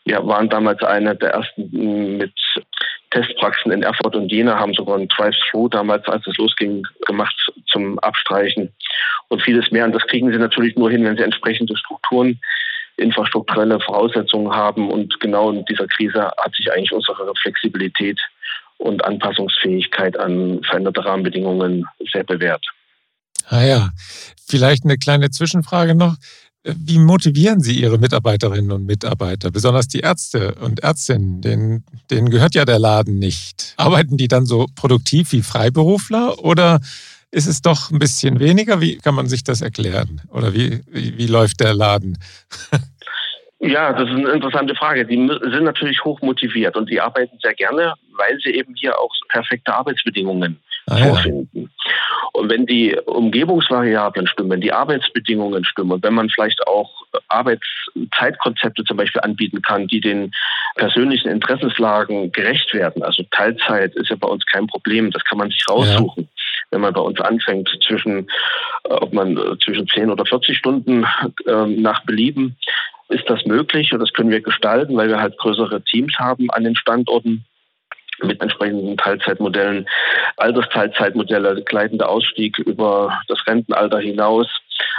Wir 0.05 0.27
waren 0.27 0.49
damals 0.49 0.83
einer 0.83 1.15
der 1.15 1.31
ersten 1.31 2.17
mit 2.17 2.33
Testpraxen 3.11 3.73
in 3.73 3.83
Erfurt 3.83 4.17
und 4.17 4.33
Jena, 4.33 4.59
haben 4.59 4.73
sogar 4.73 4.97
ein 4.97 5.09
Drive-Thru 5.09 5.69
damals, 5.69 6.07
als 6.09 6.27
es 6.27 6.37
losging, 6.39 6.87
gemacht 7.07 7.35
zum 7.67 7.99
Abstreichen 7.99 8.73
und 9.29 9.43
vieles 9.43 9.71
mehr. 9.71 9.85
Und 9.85 9.95
das 9.95 10.07
kriegen 10.07 10.33
sie 10.33 10.39
natürlich 10.39 10.77
nur 10.77 10.91
hin, 10.91 11.05
wenn 11.05 11.17
sie 11.17 11.23
entsprechende 11.23 11.77
Strukturen, 11.77 12.41
infrastrukturelle 12.97 13.81
Voraussetzungen 13.81 14.55
haben. 14.55 14.91
Und 14.91 15.21
genau 15.21 15.51
in 15.51 15.65
dieser 15.67 15.87
Krise 15.89 16.33
hat 16.43 16.55
sich 16.55 16.73
eigentlich 16.73 16.93
unsere 16.93 17.33
Flexibilität 17.43 18.19
und 18.83 19.05
Anpassungsfähigkeit 19.05 20.19
an 20.19 20.61
veränderte 20.65 21.05
Rahmenbedingungen 21.05 21.87
sehr 22.13 22.25
bewährt. 22.25 22.65
Ah 23.49 23.63
ja, 23.63 23.91
vielleicht 24.47 24.85
eine 24.85 24.99
kleine 24.99 25.31
Zwischenfrage 25.31 25.95
noch. 25.95 26.17
Wie 26.65 26.99
motivieren 26.99 27.61
Sie 27.61 27.81
Ihre 27.81 27.99
Mitarbeiterinnen 27.99 28.71
und 28.71 28.87
Mitarbeiter, 28.87 29.51
besonders 29.51 29.89
die 29.89 30.01
Ärzte 30.01 30.55
und 30.57 30.81
Ärztinnen? 30.81 31.41
Denen, 31.41 31.85
denen 32.11 32.31
gehört 32.31 32.55
ja 32.55 32.65
der 32.65 32.79
Laden 32.79 33.19
nicht. 33.19 33.75
Arbeiten 33.77 34.17
die 34.17 34.29
dann 34.29 34.47
so 34.47 34.67
produktiv 34.77 35.33
wie 35.33 35.43
Freiberufler 35.43 36.39
oder 36.39 36.81
ist 37.33 37.47
es 37.47 37.63
doch 37.63 37.91
ein 37.91 37.99
bisschen 37.99 38.39
weniger? 38.39 38.81
Wie 38.81 38.99
kann 38.99 39.15
man 39.15 39.27
sich 39.27 39.43
das 39.43 39.61
erklären? 39.61 40.21
Oder 40.29 40.55
wie, 40.55 40.83
wie, 40.87 41.17
wie 41.19 41.27
läuft 41.27 41.61
der 41.61 41.75
Laden? 41.75 42.19
Ja, 43.65 43.93
das 43.93 44.09
ist 44.09 44.17
eine 44.17 44.31
interessante 44.31 44.75
Frage. 44.75 45.07
Die 45.07 45.17
sind 45.17 45.63
natürlich 45.63 46.05
hoch 46.05 46.21
motiviert 46.21 46.77
und 46.77 46.91
die 46.91 47.01
arbeiten 47.01 47.39
sehr 47.41 47.55
gerne, 47.55 47.95
weil 48.17 48.37
sie 48.41 48.51
eben 48.51 48.75
hier 48.75 48.99
auch 48.99 49.13
perfekte 49.29 49.73
Arbeitsbedingungen 49.73 50.61
ah, 50.91 50.97
vorfinden. 50.97 51.49
Ja. 51.53 51.69
Und 52.33 52.51
wenn 52.51 52.67
die 52.67 52.97
Umgebungsvariablen 53.07 54.27
stimmen, 54.27 54.51
wenn 54.51 54.61
die 54.61 54.73
Arbeitsbedingungen 54.73 55.65
stimmen 55.65 55.93
und 55.93 56.03
wenn 56.03 56.15
man 56.15 56.29
vielleicht 56.29 56.67
auch 56.67 56.91
Arbeitszeitkonzepte 57.29 58.83
zum 58.83 58.97
Beispiel 58.97 59.21
anbieten 59.21 59.63
kann, 59.63 59.87
die 59.87 60.01
den 60.01 60.33
persönlichen 60.75 61.31
Interessenslagen 61.31 62.33
gerecht 62.33 62.75
werden. 62.75 63.05
Also 63.05 63.23
Teilzeit 63.31 63.95
ist 63.95 64.09
ja 64.11 64.17
bei 64.17 64.27
uns 64.27 64.45
kein 64.47 64.67
Problem, 64.67 65.13
das 65.13 65.23
kann 65.25 65.39
man 65.39 65.51
sich 65.51 65.65
raussuchen. 65.69 66.25
Ja. 66.25 66.43
Wenn 66.71 66.81
man 66.81 66.95
bei 66.95 67.01
uns 67.01 67.21
anfängt 67.21 67.69
zwischen, 67.87 68.27
äh, 68.85 68.93
ob 68.95 69.13
man 69.13 69.37
äh, 69.37 69.59
zwischen 69.63 69.87
10 69.87 70.11
oder 70.11 70.25
40 70.25 70.57
Stunden 70.57 71.07
äh, 71.47 71.67
nach 71.67 72.03
Belieben 72.05 72.57
ist 73.13 73.29
das 73.29 73.45
möglich 73.45 73.93
und 73.93 74.01
das 74.01 74.13
können 74.13 74.31
wir 74.31 74.41
gestalten, 74.41 74.97
weil 74.97 75.09
wir 75.09 75.21
halt 75.21 75.39
größere 75.39 75.83
Teams 75.83 76.15
haben 76.19 76.51
an 76.51 76.65
den 76.65 76.77
Standorten 76.77 77.45
mit 78.23 78.41
entsprechenden 78.41 78.97
Teilzeitmodellen, 78.97 79.89
Altersteilzeitmodelle, 80.37 81.63
gleitender 81.63 82.09
Ausstieg 82.09 82.59
über 82.59 83.21
das 83.29 83.47
Rentenalter 83.47 83.99
hinaus. 83.99 84.47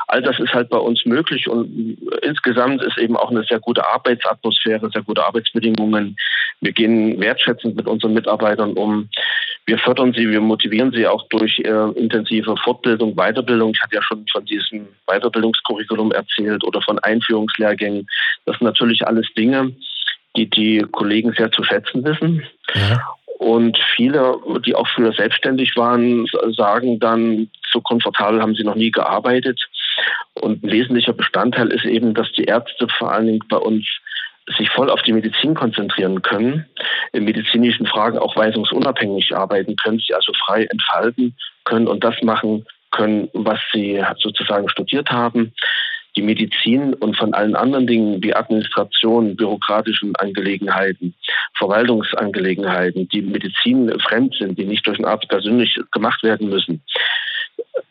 All 0.08 0.22
das 0.22 0.40
ist 0.40 0.54
halt 0.54 0.70
bei 0.70 0.78
uns 0.78 1.06
möglich 1.06 1.48
und 1.48 1.98
insgesamt 2.22 2.82
ist 2.84 2.98
eben 2.98 3.16
auch 3.16 3.32
eine 3.32 3.44
sehr 3.44 3.60
gute 3.60 3.88
Arbeitsatmosphäre, 3.88 4.90
sehr 4.92 5.04
gute 5.04 5.26
Arbeitsbedingungen. 5.26 6.16
Wir 6.62 6.72
gehen 6.72 7.20
wertschätzend 7.20 7.76
mit 7.76 7.88
unseren 7.88 8.14
Mitarbeitern 8.14 8.74
um. 8.74 9.10
Wir 9.66 9.78
fördern 9.78 10.14
sie, 10.14 10.30
wir 10.30 10.42
motivieren 10.42 10.92
sie 10.92 11.08
auch 11.08 11.28
durch 11.30 11.60
äh, 11.60 11.92
intensive 11.98 12.56
Fortbildung, 12.58 13.16
Weiterbildung. 13.16 13.72
Ich 13.74 13.82
hatte 13.82 13.96
ja 13.96 14.02
schon 14.02 14.26
von 14.32 14.44
diesem 14.46 14.88
Weiterbildungskurriculum 15.08 16.12
erzählt 16.12 16.64
oder 16.64 16.82
von 16.82 17.00
Einführungslehrgängen. 17.00 18.08
Das 18.46 18.58
sind 18.58 18.66
natürlich 18.66 19.08
alles 19.08 19.28
Dinge, 19.38 19.74
die 20.36 20.50
die 20.50 20.86
Kollegen 20.92 21.34
sehr 21.38 21.52
zu 21.52 21.64
schätzen 21.64 22.04
wissen. 22.04 22.44
Ja. 22.74 23.00
Und 23.40 23.78
viele, 23.96 24.38
die 24.66 24.76
auch 24.76 24.88
früher 24.88 25.12
selbstständig 25.12 25.76
waren, 25.76 26.26
sagen 26.56 27.00
dann, 27.00 27.50
so 27.70 27.82
komfortabel 27.82 28.42
haben 28.42 28.56
sie 28.56 28.64
noch 28.64 28.76
nie 28.76 28.92
gearbeitet. 28.92 29.60
Und 30.34 30.64
ein 30.64 30.72
wesentlicher 30.72 31.14
Bestandteil 31.14 31.70
ist 31.70 31.86
eben, 31.86 32.14
dass 32.14 32.32
die 32.34 32.46
Ärzte 32.46 32.88
vor 32.88 33.12
allen 33.12 33.28
Dingen 33.28 33.44
bei 33.50 33.58
uns 33.58 33.86
sich 34.58 34.70
voll 34.70 34.90
auf 34.90 35.02
die 35.04 35.14
Medizin 35.14 35.54
konzentrieren 35.54 36.22
können, 36.22 36.66
in 37.14 37.24
medizinischen 37.24 37.86
Fragen 37.86 38.18
auch 38.18 38.36
weisungsunabhängig 38.36 39.34
arbeiten 39.36 39.76
können, 39.78 40.00
sich 40.00 40.14
also 40.14 40.34
frei 40.34 40.66
entfalten 40.66 41.36
können 41.64 41.88
und 41.88 42.04
das 42.04 42.16
machen 42.24 42.66
können, 42.92 43.30
was 43.34 43.60
sie 43.72 44.04
sozusagen 44.20 44.68
studiert 44.70 45.10
haben 45.10 45.54
die 46.16 46.22
Medizin 46.22 46.94
und 46.94 47.18
von 47.18 47.34
allen 47.34 47.56
anderen 47.56 47.88
Dingen 47.88 48.24
wie 48.24 48.36
Administration, 48.36 49.36
bürokratischen 49.36 50.16
Angelegenheiten, 50.16 51.16
Verwaltungsangelegenheiten, 51.56 53.08
die 53.10 53.22
Medizin 53.22 53.92
fremd 54.00 54.36
sind, 54.38 54.58
die 54.58 54.66
nicht 54.66 54.86
durch 54.86 54.98
den 54.98 55.06
Arzt 55.06 55.28
persönlich 55.28 55.80
gemacht 55.92 56.22
werden 56.24 56.50
müssen. 56.50 56.84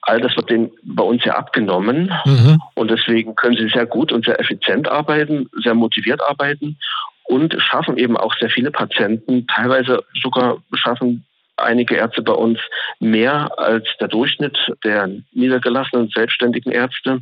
All 0.02 0.20
das 0.20 0.36
wird 0.36 0.50
denen 0.50 0.70
bei 0.82 1.04
uns 1.04 1.24
ja 1.24 1.36
abgenommen 1.36 2.12
mhm. 2.24 2.60
und 2.74 2.90
deswegen 2.90 3.36
können 3.36 3.56
sie 3.56 3.68
sehr 3.68 3.86
gut 3.86 4.12
und 4.12 4.24
sehr 4.24 4.40
effizient 4.40 4.88
arbeiten, 4.88 5.48
sehr 5.62 5.74
motiviert 5.74 6.20
arbeiten 6.28 6.76
und 7.24 7.54
schaffen 7.62 7.96
eben 7.96 8.16
auch 8.16 8.34
sehr 8.38 8.50
viele 8.50 8.70
Patienten, 8.70 9.46
teilweise 9.46 10.02
sogar 10.20 10.58
schaffen 10.74 11.24
einige 11.56 11.96
Ärzte 11.96 12.22
bei 12.22 12.32
uns 12.32 12.58
mehr 12.98 13.50
als 13.58 13.86
der 14.00 14.08
Durchschnitt 14.08 14.58
der 14.84 15.08
niedergelassenen 15.32 16.10
selbstständigen 16.14 16.72
Ärzte, 16.72 17.20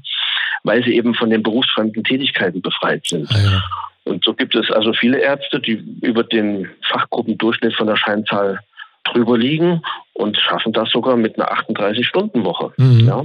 weil 0.63 0.83
sie 0.83 0.95
eben 0.95 1.15
von 1.15 1.31
den 1.31 1.43
berufsfremden 1.43 2.05
Tätigkeiten 2.05 2.63
befreit 2.63 3.07
sind. 3.07 3.29
Ah, 3.31 3.39
ja. 3.39 3.63
Und 4.05 4.25
so 4.25 4.35
gibt 4.35 4.55
es 4.55 4.71
also 4.71 4.93
viele 4.93 5.19
Ärzte, 5.19 5.61
die 5.61 5.85
über 6.01 6.25
den 6.25 6.69
Fachgruppendurchschnitt 6.89 7.75
von 7.75 7.87
der 7.87 7.97
Scheinzahl 7.97 8.61
drüber 9.13 9.39
liegen 9.39 9.83
und 10.15 10.37
schaffen 10.39 10.73
das 10.73 10.91
sogar 10.91 11.17
mit 11.17 11.39
einer 11.39 11.51
38-Stunden-Woche. 11.51 12.73
Mhm. 12.77 13.07
Ja. 13.07 13.25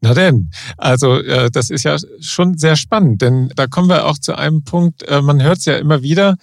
Na 0.00 0.14
denn, 0.14 0.50
also 0.76 1.20
äh, 1.20 1.50
das 1.50 1.70
ist 1.70 1.84
ja 1.84 1.96
schon 2.20 2.58
sehr 2.58 2.74
spannend, 2.74 3.22
denn 3.22 3.52
da 3.54 3.68
kommen 3.68 3.88
wir 3.88 4.06
auch 4.06 4.18
zu 4.18 4.36
einem 4.36 4.64
Punkt, 4.64 5.04
äh, 5.04 5.22
man 5.22 5.40
hört 5.40 5.58
es 5.58 5.64
ja 5.64 5.76
immer 5.76 6.02
wieder, 6.02 6.36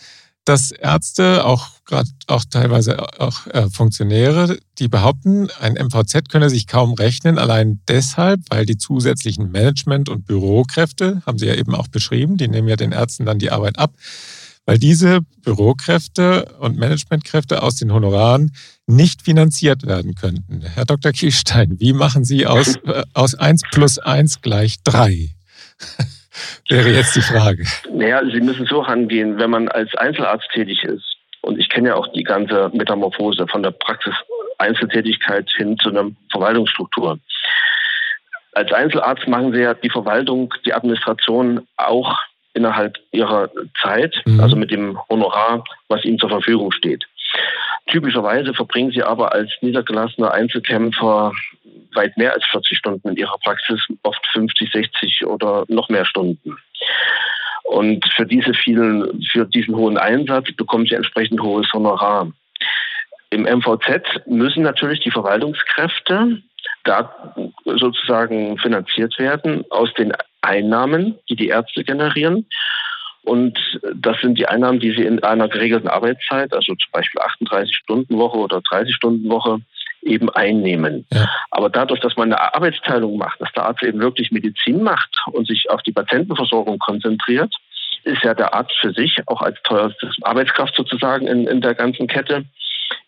dass 0.45 0.71
Ärzte, 0.71 1.45
auch 1.45 1.67
gerade 1.85 2.09
auch 2.27 2.43
teilweise 2.49 2.97
auch 3.19 3.45
äh, 3.47 3.69
Funktionäre, 3.69 4.57
die 4.79 4.87
behaupten, 4.87 5.49
ein 5.59 5.73
MVZ 5.73 6.29
könne 6.29 6.49
sich 6.49 6.67
kaum 6.67 6.93
rechnen, 6.93 7.37
allein 7.37 7.81
deshalb, 7.87 8.39
weil 8.49 8.65
die 8.65 8.77
zusätzlichen 8.77 9.51
Management- 9.51 10.09
und 10.09 10.25
Bürokräfte, 10.25 11.21
haben 11.25 11.37
Sie 11.37 11.47
ja 11.47 11.55
eben 11.55 11.75
auch 11.75 11.87
beschrieben, 11.87 12.37
die 12.37 12.47
nehmen 12.47 12.67
ja 12.67 12.77
den 12.77 12.93
Ärzten 12.93 13.25
dann 13.25 13.39
die 13.39 13.51
Arbeit 13.51 13.77
ab, 13.77 13.91
weil 14.69 14.77
diese 14.77 15.21
Bürokräfte 15.43 16.45
und 16.59 16.77
Managementkräfte 16.77 17.63
aus 17.63 17.77
den 17.77 17.91
Honoraren 17.91 18.51
nicht 18.85 19.23
finanziert 19.23 19.87
werden 19.87 20.13
könnten. 20.13 20.61
Herr 20.61 20.85
Dr. 20.85 21.11
Kielstein, 21.11 21.79
wie 21.79 21.91
machen 21.91 22.23
Sie 22.23 22.45
aus, 22.45 22.75
äh, 22.85 23.01
aus 23.15 23.33
1 23.33 23.63
plus 23.71 23.97
1 23.97 24.43
gleich 24.43 24.75
3? 24.83 25.29
wäre 26.69 26.91
jetzt 26.91 27.15
die 27.15 27.21
Frage. 27.21 27.65
Naja, 27.91 28.21
Sie 28.31 28.41
müssen 28.41 28.67
so 28.67 28.81
rangehen, 28.81 29.39
wenn 29.39 29.49
man 29.49 29.69
als 29.69 29.95
Einzelarzt 29.95 30.47
tätig 30.53 30.83
ist. 30.83 31.15
Und 31.41 31.57
ich 31.57 31.67
kenne 31.69 31.87
ja 31.87 31.95
auch 31.95 32.13
die 32.13 32.23
ganze 32.23 32.69
Metamorphose 32.71 33.47
von 33.47 33.63
der 33.63 33.71
Praxis 33.71 34.13
Einzeltätigkeit 34.59 35.49
hin 35.57 35.79
zu 35.79 35.89
einer 35.89 36.11
Verwaltungsstruktur. 36.31 37.17
Als 38.51 38.71
Einzelarzt 38.71 39.27
machen 39.27 39.51
Sie 39.51 39.61
ja 39.61 39.73
die 39.73 39.89
Verwaltung, 39.89 40.53
die 40.63 40.75
Administration 40.75 41.67
auch 41.75 42.19
innerhalb 42.59 42.97
Ihrer 43.11 43.49
Zeit, 43.81 44.21
mhm. 44.25 44.39
also 44.39 44.55
mit 44.55 44.71
dem 44.71 44.99
Honorar, 45.09 45.63
was 45.87 46.03
Ihnen 46.05 46.19
zur 46.19 46.29
Verfügung 46.29 46.71
steht. 46.71 47.05
Typischerweise 47.87 48.53
verbringen 48.53 48.91
sie 48.91 49.01
aber 49.01 49.33
als 49.33 49.49
niedergelassener 49.61 50.31
Einzelkämpfer 50.31 51.31
weit 51.95 52.15
mehr 52.17 52.33
als 52.33 52.45
40 52.51 52.77
Stunden 52.77 53.09
in 53.09 53.15
ihrer 53.15 53.37
Praxis, 53.43 53.79
oft 54.03 54.23
50, 54.31 54.71
60 54.71 55.25
oder 55.25 55.65
noch 55.69 55.89
mehr 55.89 56.05
Stunden. 56.05 56.57
Und 57.63 58.05
für 58.15 58.25
diese 58.25 58.53
vielen, 58.53 59.23
für 59.31 59.45
diesen 59.45 59.75
hohen 59.75 59.97
Einsatz 59.97 60.51
bekommen 60.55 60.85
sie 60.85 60.95
entsprechend 60.95 61.41
hohes 61.41 61.71
Honorar. 61.73 62.31
Im 63.31 63.43
MVZ 63.43 64.27
müssen 64.27 64.63
natürlich 64.63 64.99
die 65.01 65.11
Verwaltungskräfte 65.11 66.41
da 66.83 67.33
sozusagen 67.65 68.57
finanziert 68.57 69.17
werden 69.19 69.63
aus 69.69 69.93
den 69.95 70.13
Einnahmen, 70.41 71.17
die 71.29 71.35
die 71.35 71.47
Ärzte 71.47 71.83
generieren. 71.83 72.45
Und 73.23 73.59
das 73.93 74.19
sind 74.21 74.37
die 74.37 74.47
Einnahmen, 74.47 74.79
die 74.79 74.91
sie 74.91 75.03
in 75.03 75.21
einer 75.23 75.47
geregelten 75.49 75.89
Arbeitszeit, 75.89 76.53
also 76.53 76.73
zum 76.73 76.91
Beispiel 76.91 77.21
38-Stunden-Woche 77.21 78.37
oder 78.37 78.57
30-Stunden-Woche, 78.57 79.59
eben 80.01 80.29
einnehmen. 80.29 81.05
Ja. 81.11 81.29
Aber 81.51 81.69
dadurch, 81.69 81.99
dass 81.99 82.15
man 82.15 82.31
eine 82.31 82.55
Arbeitsteilung 82.55 83.17
macht, 83.17 83.41
dass 83.41 83.51
der 83.51 83.65
Arzt 83.65 83.83
eben 83.83 83.99
wirklich 83.99 84.31
Medizin 84.31 84.81
macht 84.81 85.09
und 85.31 85.47
sich 85.47 85.69
auf 85.69 85.81
die 85.83 85.91
Patientenversorgung 85.91 86.79
konzentriert, 86.79 87.53
ist 88.03 88.23
ja 88.23 88.33
der 88.33 88.53
Arzt 88.53 88.73
für 88.79 88.93
sich 88.93 89.21
auch 89.27 89.41
als 89.41 89.61
teuerste 89.63 90.09
Arbeitskraft 90.21 90.73
sozusagen 90.75 91.27
in, 91.27 91.47
in 91.47 91.59
der 91.61 91.75
ganzen 91.75 92.07
Kette 92.07 92.45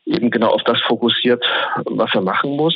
eben 0.06 0.30
genau 0.30 0.50
auf 0.50 0.64
das 0.64 0.82
fokussiert, 0.82 1.46
was 1.86 2.14
er 2.14 2.22
machen 2.22 2.58
muss. 2.58 2.76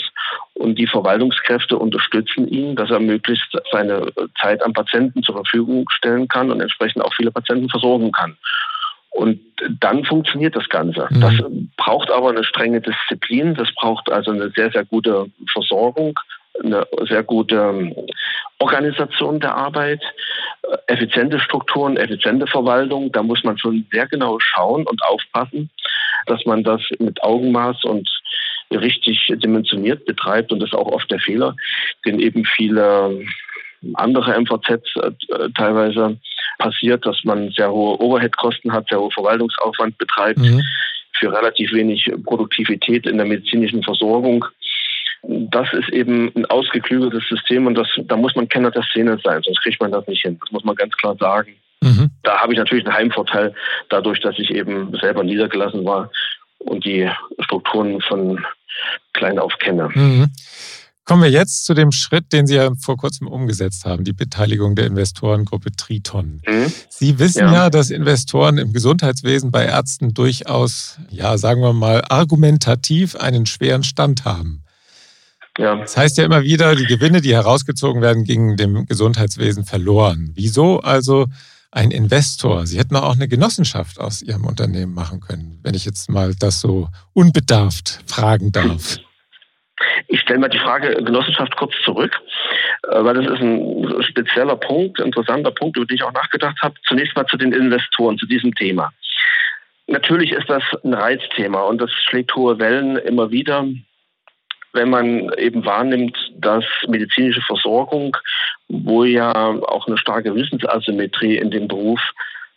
Und 0.56 0.80
die 0.80 0.88
Verwaltungskräfte 0.88 1.78
unterstützen 1.78 2.48
ihn, 2.48 2.76
dass 2.76 2.90
er 2.90 3.00
möglichst 3.00 3.58
seine 3.72 4.12
Zeit 4.40 4.64
am 4.64 4.74
Patienten 4.74 5.22
zur 5.22 5.36
Verfügung 5.36 5.86
stellen 5.90 6.28
kann 6.28 6.50
und 6.50 6.62
entsprechend 6.62 7.04
auch 7.04 7.14
viele 7.14 7.32
Patienten 7.32 7.70
versorgen 7.70 8.12
kann. 8.12 8.38
Und 9.10 9.40
dann 9.80 10.04
funktioniert 10.04 10.56
das 10.56 10.68
Ganze. 10.70 11.08
Mhm. 11.10 11.22
Das 11.22 11.34
braucht 11.78 12.10
aber 12.10 12.30
eine 12.30 12.44
strenge 12.44 12.82
Disziplin, 12.82 13.56
das 13.56 13.74
braucht 13.76 14.12
also 14.12 14.32
eine 14.32 14.50
sehr, 14.52 14.72
sehr 14.72 14.86
gute 14.86 15.28
Versorgung, 15.52 16.18
eine 16.64 16.86
sehr 17.08 17.24
gute 17.24 17.56
ähm, 17.56 17.96
Organisation 18.60 19.40
der 19.40 19.56
Arbeit, 19.56 20.02
äh, 20.64 20.94
effiziente 20.94 21.40
Strukturen, 21.40 21.98
effiziente 21.98 22.48
Verwaltung. 22.48 23.12
Da 23.12 23.24
muss 23.24 23.44
man 23.44 23.58
schon 23.58 23.86
sehr 23.92 24.08
genau 24.08 24.38
schauen 24.40 24.86
und 24.86 25.02
aufpassen, 25.04 25.70
dass 26.26 26.46
man 26.46 26.64
das 26.64 26.82
mit 27.00 27.22
Augenmaß 27.24 27.84
und 27.84 28.10
richtig 28.72 29.32
dimensioniert 29.36 30.06
betreibt. 30.06 30.52
Und 30.52 30.60
das 30.60 30.70
ist 30.70 30.76
auch 30.76 30.92
oft 30.92 31.10
der 31.12 31.20
Fehler, 31.20 31.56
den 32.06 32.20
eben 32.20 32.46
viele 32.46 33.22
andere 33.94 34.40
MVZs 34.40 34.96
äh, 34.96 35.12
teilweise 35.56 36.18
passiert, 36.58 37.06
dass 37.06 37.24
man 37.24 37.52
sehr 37.52 37.72
hohe 37.72 38.00
Overhead-Kosten 38.02 38.72
hat, 38.72 38.88
sehr 38.90 39.00
hohen 39.00 39.12
Verwaltungsaufwand 39.12 39.98
betreibt, 39.98 40.40
mhm. 40.40 40.62
für 41.14 41.32
relativ 41.32 41.72
wenig 41.74 42.12
Produktivität 42.24 43.06
in 43.06 43.18
der 43.18 43.26
medizinischen 43.26 43.84
Versorgung. 43.84 44.46
Das 45.24 45.72
ist 45.74 45.90
eben 45.90 46.32
ein 46.36 46.46
ausgeklügeltes 46.46 47.24
System 47.28 47.68
und 47.68 47.76
das, 47.76 47.88
da 47.98 48.16
muss 48.16 48.36
man 48.36 48.48
Kenner 48.48 48.72
der 48.72 48.84
Szene 48.84 49.20
sein, 49.24 49.42
sonst 49.44 49.62
kriegt 49.64 49.82
man 49.82 49.92
das 49.92 50.08
nicht 50.08 50.22
hin. 50.22 50.38
Das 50.40 50.52
muss 50.52 50.64
man 50.64 50.76
ganz 50.76 50.96
klar 50.98 51.16
sagen. 51.20 51.56
Mhm. 51.82 52.12
Da 52.24 52.40
habe 52.42 52.54
ich 52.54 52.60
natürlich 52.60 52.86
einen 52.86 52.96
Heimvorteil, 52.96 53.54
dadurch, 53.90 54.20
dass 54.22 54.38
ich 54.38 54.52
eben 54.52 54.96
selber 55.00 55.24
niedergelassen 55.24 55.84
war 55.84 56.12
und 56.60 56.86
die 56.86 57.10
Strukturen 57.40 58.02
von 58.02 58.46
klein 59.16 59.40
auf 59.40 59.54
kenne. 59.60 59.90
Mhm. 59.94 60.30
Kommen 61.06 61.22
wir 61.22 61.30
jetzt 61.30 61.66
zu 61.66 61.76
dem 61.76 61.92
Schritt, 61.92 62.34
den 62.34 62.48
Sie 62.48 62.56
ja 62.56 62.72
vor 62.82 62.98
kurzem 62.98 63.28
umgesetzt 63.28 63.86
haben, 63.86 64.04
die 64.04 64.14
Beteiligung 64.14 64.76
der 64.76 64.88
Investorengruppe 64.88 65.72
Triton. 65.76 66.42
Mhm. 66.48 66.74
Sie 66.90 67.20
wissen 67.20 67.42
ja. 67.42 67.54
ja. 67.54 67.70
dass 67.70 67.92
Investoren 67.92 68.58
im 68.58 68.74
Gesundheitswesen 68.74 69.52
bei 69.52 69.66
Ärzten 69.66 70.16
durchaus, 70.16 70.98
ja, 71.10 71.38
sagen 71.38 71.62
wir 71.62 71.74
mal, 71.74 72.04
argumentativ 72.10 73.16
einen 73.16 73.46
schweren 73.46 73.84
Stand 73.84 74.26
haben. 74.26 74.64
Ja. 75.60 75.76
Das 75.76 75.96
heißt 75.96 76.18
ja 76.18 76.25
immer 76.25 76.42
wieder, 76.42 76.75
die 76.75 76.86
Gewinne, 76.86 77.22
die 77.22 77.34
herausgezogen 77.34 78.01
werden, 78.01 78.24
gingen 78.24 78.58
dem 78.58 78.88
Gesundheitswesen 78.88 79.64
verloren. 79.64 80.32
Wieso 80.34 80.80
also 80.80 81.28
ein 81.75 81.92
Investor? 81.92 82.66
Sie 82.66 82.79
hätten 82.79 82.96
auch 82.96 83.16
eine 83.16 83.27
Genossenschaft 83.27 84.00
aus 84.00 84.22
Ihrem 84.22 84.46
Unternehmen 84.46 84.94
machen 84.94 85.20
können, 85.20 85.59
wenn 85.64 85.75
ich 85.75 85.85
jetzt 85.85 86.09
mal 86.09 86.33
das 86.40 86.61
so 86.61 86.88
unbedarft 87.14 88.01
fragen 88.07 88.51
darf. 88.51 88.98
Ich 90.07 90.22
stelle 90.22 90.40
mal 90.40 90.50
die 90.50 90.59
Frage 90.59 90.96
Genossenschaft 91.03 91.55
kurz 91.57 91.74
zurück, 91.83 92.18
äh, 92.83 93.03
weil 93.03 93.16
das 93.16 93.25
ist 93.25 93.42
ein 93.42 94.03
spezieller 94.03 94.55
Punkt, 94.55 95.00
interessanter 95.00 95.51
Punkt, 95.51 95.75
über 95.75 95.85
den 95.85 95.96
ich 95.96 96.03
auch 96.03 96.14
nachgedacht 96.14 96.57
habe. 96.61 96.75
Zunächst 96.88 97.16
mal 97.16 97.25
zu 97.25 97.38
den 97.38 97.51
Investoren, 97.51 98.18
zu 98.18 98.25
diesem 98.25 98.55
Thema. 98.55 98.92
Natürlich 99.88 100.31
ist 100.31 100.50
das 100.50 100.64
ein 100.83 100.94
Reizthema 100.94 101.61
und 101.61 101.79
das 101.79 101.92
schlägt 101.92 102.33
hohe 102.35 102.57
Wellen 102.57 102.96
immer 102.98 103.31
wieder, 103.31 103.68
wenn 104.75 104.90
man 104.90 105.31
eben 105.38 105.66
wahrnimmt, 105.66 106.16
dass 106.38 106.66
medizinische 106.88 107.42
Versorgung, 107.42 108.16
wo 108.68 109.03
ja 109.03 109.31
auch 109.33 109.88
eine 109.88 109.98
starke 109.98 110.35
Wissensasymmetrie 110.35 111.38
in 111.38 111.50
dem 111.50 111.68
Beruf 111.68 112.01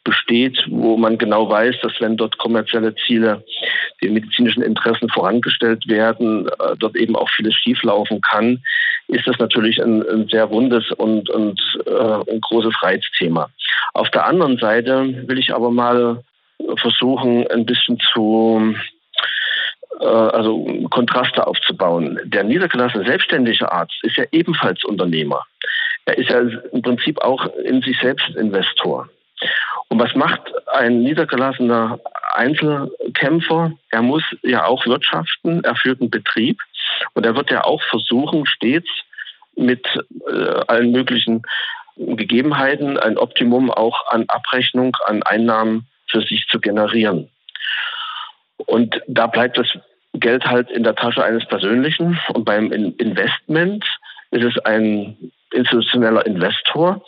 besteht, 0.05 0.59
wo 0.69 0.97
man 0.97 1.19
genau 1.19 1.49
weiß, 1.51 1.77
dass 1.83 1.93
wenn 2.01 2.17
dort 2.17 2.39
kommerzielle 2.39 2.95
Ziele 2.95 3.45
den 4.03 4.15
medizinischen 4.15 4.63
Interessen 4.63 5.09
vorangestellt 5.11 5.87
werden, 5.87 6.49
äh, 6.49 6.77
dort 6.79 6.97
eben 6.97 7.15
auch 7.15 7.29
vieles 7.31 7.55
schieflaufen 7.55 8.21
kann, 8.23 8.63
ist 9.09 9.27
das 9.27 9.39
natürlich 9.39 9.83
ein, 9.83 10.03
ein 10.09 10.29
sehr 10.29 10.45
rundes 10.45 10.91
und, 10.93 11.29
und 11.31 11.61
äh, 11.87 12.31
ein 12.31 12.41
großes 12.41 12.75
Reizthema. 12.83 13.51
Auf 13.95 14.11
der 14.11 14.27
anderen 14.27 14.57
Seite 14.59 15.25
will 15.27 15.39
ich 15.39 15.53
aber 15.53 15.71
mal 15.71 16.23
versuchen, 16.77 17.47
ein 17.49 17.67
bisschen 17.67 17.99
zu 18.13 18.75
also 20.05 20.87
Kontraste 20.91 21.47
aufzubauen. 21.47 22.19
Der 22.25 22.45
niedergelassene 22.45 23.05
selbstständige 23.05 23.71
Arzt 23.71 23.99
ist 24.03 24.17
ja 24.17 24.25
ebenfalls 24.33 24.85
Unternehmer. 24.85 25.45
Er 26.05 26.17
ist 26.19 26.31
ja 26.31 26.41
im 26.73 26.83
Prinzip 26.83 27.21
auch 27.21 27.47
in 27.65 27.83
sich 27.83 27.99
selbst 28.01 28.29
Investor. 28.37 29.09
Und 29.89 29.99
was 29.99 30.15
macht 30.15 30.41
ein 30.69 31.03
niedergelassener 31.03 31.99
Einzelkämpfer? 32.35 33.73
Er 33.91 34.03
muss 34.03 34.23
ja 34.43 34.65
auch 34.65 34.87
wirtschaften, 34.87 35.65
er 35.65 35.77
führt 35.77 36.01
einen 36.01 36.11
Betrieb 36.11 36.61
und 37.15 37.25
er 37.25 37.35
wird 37.37 37.51
ja 37.51 37.65
auch 37.65 37.83
versuchen, 37.83 38.47
stets 38.47 38.89
mit 39.57 39.87
äh, 40.31 40.61
allen 40.67 40.93
möglichen 40.93 41.43
Gegebenheiten 41.97 42.97
ein 42.97 43.19
Optimum 43.19 43.71
auch 43.71 44.07
an 44.09 44.25
Abrechnung, 44.29 44.97
an 45.07 45.23
Einnahmen 45.25 45.89
für 46.07 46.23
sich 46.23 46.47
zu 46.49 46.61
generieren. 46.61 47.29
Und 48.67 49.01
da 49.07 49.27
bleibt 49.27 49.59
das 49.59 49.67
Geld 50.15 50.45
halt 50.45 50.71
in 50.71 50.83
der 50.83 50.95
Tasche 50.95 51.25
eines 51.25 51.47
Persönlichen. 51.47 52.19
Und 52.35 52.45
beim 52.45 52.73
Investment 52.73 53.85
ist 54.31 54.45
es 54.45 54.59
ein 54.65 55.17
institutioneller 55.53 56.27
Investor, 56.27 57.03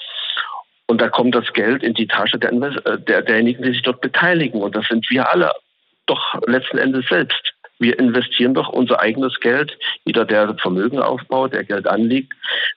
und 0.90 1.00
da 1.00 1.08
kommt 1.08 1.36
das 1.36 1.52
Geld 1.52 1.84
in 1.84 1.94
die 1.94 2.08
Tasche 2.08 2.36
der, 2.36 2.52
äh, 2.52 2.98
der, 2.98 3.22
derjenigen, 3.22 3.62
die 3.62 3.70
sich 3.74 3.82
dort 3.82 4.00
beteiligen. 4.00 4.60
Und 4.60 4.74
das 4.74 4.88
sind 4.88 5.08
wir 5.08 5.32
alle 5.32 5.52
doch 6.06 6.34
letzten 6.48 6.78
Endes 6.78 7.06
selbst. 7.08 7.40
Wir 7.78 7.96
investieren 7.96 8.54
doch 8.54 8.68
unser 8.68 8.98
eigenes 8.98 9.38
Geld, 9.38 9.78
jeder, 10.04 10.24
der 10.24 10.56
Vermögen 10.56 10.98
aufbaut, 10.98 11.52
der 11.52 11.62
Geld 11.62 11.86
anlegt, 11.86 12.32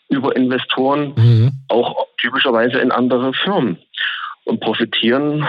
über 0.10 0.36
Investoren, 0.36 1.14
mhm. 1.16 1.52
auch 1.70 2.06
typischerweise 2.22 2.78
in 2.78 2.92
andere 2.92 3.34
Firmen 3.34 3.80
und 4.46 4.60
profitieren 4.60 5.48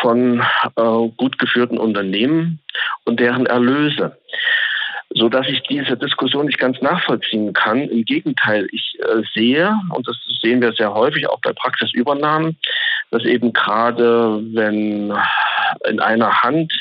von 0.00 0.40
äh, 0.76 1.08
gut 1.16 1.38
geführten 1.38 1.78
Unternehmen 1.78 2.60
und 3.04 3.20
deren 3.20 3.46
Erlöse 3.46 4.16
so 5.10 5.28
dass 5.28 5.48
ich 5.48 5.62
diese 5.62 5.96
Diskussion 5.96 6.46
nicht 6.46 6.58
ganz 6.58 6.80
nachvollziehen 6.82 7.52
kann. 7.52 7.88
Im 7.88 8.04
Gegenteil, 8.04 8.68
ich 8.72 8.98
äh, 9.00 9.22
sehe, 9.34 9.74
und 9.90 10.06
das 10.06 10.16
sehen 10.42 10.60
wir 10.60 10.72
sehr 10.72 10.92
häufig 10.92 11.28
auch 11.28 11.40
bei 11.40 11.52
Praxisübernahmen, 11.52 12.56
dass 13.10 13.24
eben 13.24 13.52
gerade 13.52 14.42
wenn 14.52 15.14
in 15.88 16.00
einer 16.00 16.42
Hand 16.42 16.72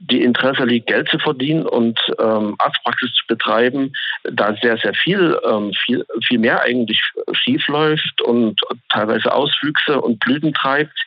die 0.00 0.22
Interesse 0.22 0.64
liegt, 0.64 0.86
Geld 0.86 1.08
zu 1.08 1.18
verdienen 1.18 1.66
und 1.66 2.00
ähm, 2.18 2.54
Arztpraxis 2.58 3.12
zu 3.12 3.26
betreiben, 3.28 3.92
da 4.24 4.56
sehr, 4.62 4.78
sehr 4.78 4.94
viel, 4.94 5.38
ähm, 5.46 5.72
viel, 5.74 6.04
viel 6.26 6.38
mehr 6.38 6.62
eigentlich 6.62 7.00
schief 7.32 7.68
läuft 7.68 8.22
und 8.22 8.58
teilweise 8.88 9.32
Auswüchse 9.32 10.00
und 10.00 10.18
Blüten 10.20 10.54
treibt. 10.54 10.98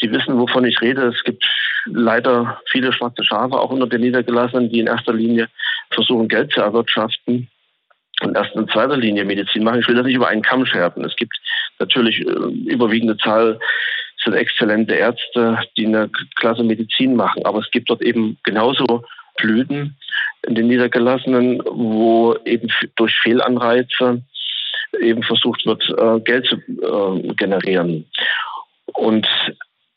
Sie 0.00 0.10
wissen, 0.10 0.38
wovon 0.38 0.64
ich 0.64 0.80
rede. 0.80 1.08
Es 1.08 1.22
gibt 1.24 1.44
leider 1.84 2.60
viele 2.70 2.92
schwarze 2.92 3.22
Schafe, 3.22 3.60
auch 3.60 3.70
unter 3.70 3.86
den 3.86 4.00
Niedergelassenen, 4.00 4.70
die 4.70 4.80
in 4.80 4.86
erster 4.86 5.12
Linie 5.12 5.48
versuchen, 5.90 6.28
Geld 6.28 6.52
zu 6.52 6.60
erwirtschaften 6.60 7.48
und 8.22 8.34
erst 8.34 8.54
in 8.54 8.68
zweiter 8.68 8.96
Linie 8.96 9.26
Medizin 9.26 9.62
machen. 9.62 9.80
Ich 9.80 9.88
will 9.88 9.94
das 9.94 10.06
nicht 10.06 10.16
über 10.16 10.28
einen 10.28 10.42
Kamm 10.42 10.64
schärfen. 10.64 11.04
Es 11.04 11.16
gibt 11.16 11.38
natürlich 11.78 12.20
äh, 12.20 12.72
überwiegende 12.72 13.18
Zahl 13.18 13.58
sind 14.24 14.34
exzellente 14.34 14.94
Ärzte, 14.94 15.58
die 15.76 15.86
eine 15.86 16.10
klasse 16.36 16.62
Medizin 16.62 17.16
machen. 17.16 17.44
Aber 17.44 17.60
es 17.60 17.70
gibt 17.70 17.90
dort 17.90 18.02
eben 18.02 18.38
genauso 18.44 19.04
Blüten 19.36 19.96
in 20.46 20.54
den 20.54 20.68
Niedergelassenen, 20.68 21.62
wo 21.64 22.36
eben 22.44 22.68
durch 22.96 23.14
Fehlanreize 23.18 24.22
eben 25.00 25.22
versucht 25.22 25.64
wird, 25.66 25.82
äh, 25.96 26.20
Geld 26.20 26.46
zu 26.46 26.56
äh, 26.56 27.34
generieren. 27.34 28.06
Und 28.94 29.28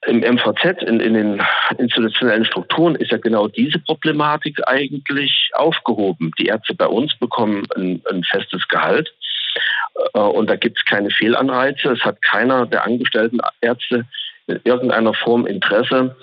im 0.06 0.20
MVZ, 0.20 0.84
in, 0.84 1.00
in, 1.00 1.14
den 1.14 1.44
institutionellen 1.78 2.46
Strukturen, 2.46 2.96
ist 2.96 3.12
ja 3.12 3.18
genau 3.18 3.48
diese 3.48 3.80
Problematik 3.80 4.60
eigentlich 4.68 5.50
aufgehoben. 5.54 6.32
Die 6.38 6.48
Ärzte 6.48 6.74
bei 6.74 6.88
uns 6.88 7.18
bekommen 7.18 7.66
ein, 7.76 8.02
ein 8.10 8.24
festes 8.24 8.68
Gehalt 8.68 9.14
und 10.20 10.50
da 10.50 10.56
gibt 10.56 10.78
es 10.78 10.86
keine 10.86 11.10
Fehlanreize. 11.10 11.92
Es 11.92 12.04
hat 12.04 12.22
keiner 12.22 12.66
der 12.66 12.86
angestellten 12.86 13.40
Ärzte 13.62 14.06
in 14.48 14.60
irgendeiner 14.64 15.14
Form 15.14 15.46
Interesse 15.46 16.16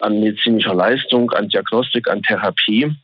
an 0.00 0.20
medizinischer 0.20 0.74
Leistung, 0.74 1.30
an 1.32 1.48
Diagnostik, 1.48 2.08
an 2.08 2.22
Therapie, 2.22 2.94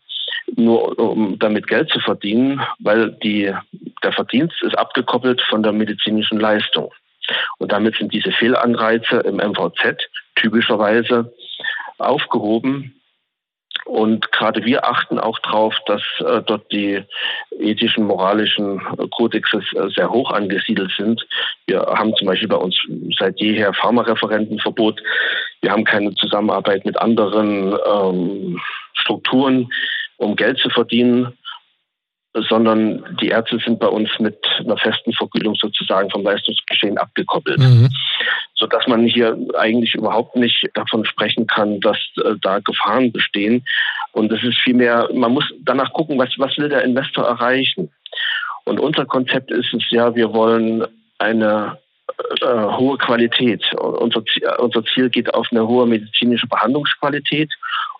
nur 0.56 0.98
um 0.98 1.38
damit 1.38 1.66
Geld 1.66 1.90
zu 1.90 2.00
verdienen, 2.00 2.60
weil 2.78 3.12
die, 3.22 3.52
der 4.02 4.12
Verdienst 4.12 4.62
ist 4.62 4.76
abgekoppelt 4.76 5.42
von 5.42 5.62
der 5.62 5.72
medizinischen 5.72 6.38
Leistung. 6.38 6.92
Und 7.58 7.72
damit 7.72 7.96
sind 7.96 8.12
diese 8.12 8.30
Fehlanreize 8.32 9.16
im 9.20 9.36
MVZ 9.36 9.98
typischerweise 10.36 11.32
aufgehoben. 11.98 13.00
Und 13.84 14.32
gerade 14.32 14.64
wir 14.64 14.86
achten 14.86 15.18
auch 15.18 15.38
darauf, 15.40 15.74
dass 15.86 16.02
äh, 16.20 16.40
dort 16.46 16.70
die 16.72 17.02
ethischen, 17.58 18.04
moralischen 18.04 18.80
Kodexes 19.10 19.64
äh, 19.74 19.88
sehr 19.94 20.10
hoch 20.10 20.30
angesiedelt 20.30 20.90
sind. 20.96 21.26
Wir 21.66 21.80
haben 21.80 22.14
zum 22.16 22.26
Beispiel 22.26 22.48
bei 22.48 22.56
uns 22.56 22.76
seit 23.18 23.38
jeher 23.40 23.74
Pharmareferentenverbot. 23.74 25.00
Wir 25.60 25.70
haben 25.70 25.84
keine 25.84 26.14
Zusammenarbeit 26.14 26.84
mit 26.86 26.98
anderen 26.98 27.76
ähm, 27.86 28.60
Strukturen, 28.94 29.68
um 30.16 30.34
Geld 30.36 30.58
zu 30.58 30.70
verdienen 30.70 31.36
sondern 32.34 33.16
die 33.20 33.28
Ärzte 33.28 33.58
sind 33.58 33.78
bei 33.78 33.86
uns 33.86 34.10
mit 34.18 34.36
einer 34.58 34.76
festen 34.76 35.12
Vergütung 35.12 35.54
sozusagen 35.54 36.10
vom 36.10 36.24
Leistungsgeschehen 36.24 36.98
abgekoppelt. 36.98 37.58
Mhm. 37.58 37.88
Sodass 38.54 38.86
man 38.86 39.06
hier 39.06 39.36
eigentlich 39.56 39.94
überhaupt 39.94 40.36
nicht 40.36 40.68
davon 40.74 41.04
sprechen 41.04 41.46
kann, 41.46 41.80
dass 41.80 41.98
äh, 42.24 42.34
da 42.40 42.58
Gefahren 42.58 43.12
bestehen. 43.12 43.64
Und 44.12 44.32
es 44.32 44.42
ist 44.42 44.58
vielmehr, 44.58 45.08
man 45.12 45.32
muss 45.32 45.44
danach 45.60 45.92
gucken, 45.92 46.18
was, 46.18 46.30
was 46.38 46.56
will 46.58 46.68
der 46.68 46.84
Investor 46.84 47.24
erreichen. 47.24 47.90
Und 48.64 48.80
unser 48.80 49.06
Konzept 49.06 49.50
ist 49.50 49.72
es 49.72 49.90
ja, 49.90 50.14
wir 50.14 50.32
wollen 50.32 50.84
eine 51.18 51.78
äh, 52.40 52.46
hohe 52.46 52.98
Qualität. 52.98 53.62
Unser, 53.74 54.22
unser 54.58 54.84
Ziel 54.84 55.10
geht 55.10 55.32
auf 55.32 55.48
eine 55.50 55.66
hohe 55.66 55.86
medizinische 55.86 56.46
Behandlungsqualität 56.46 57.50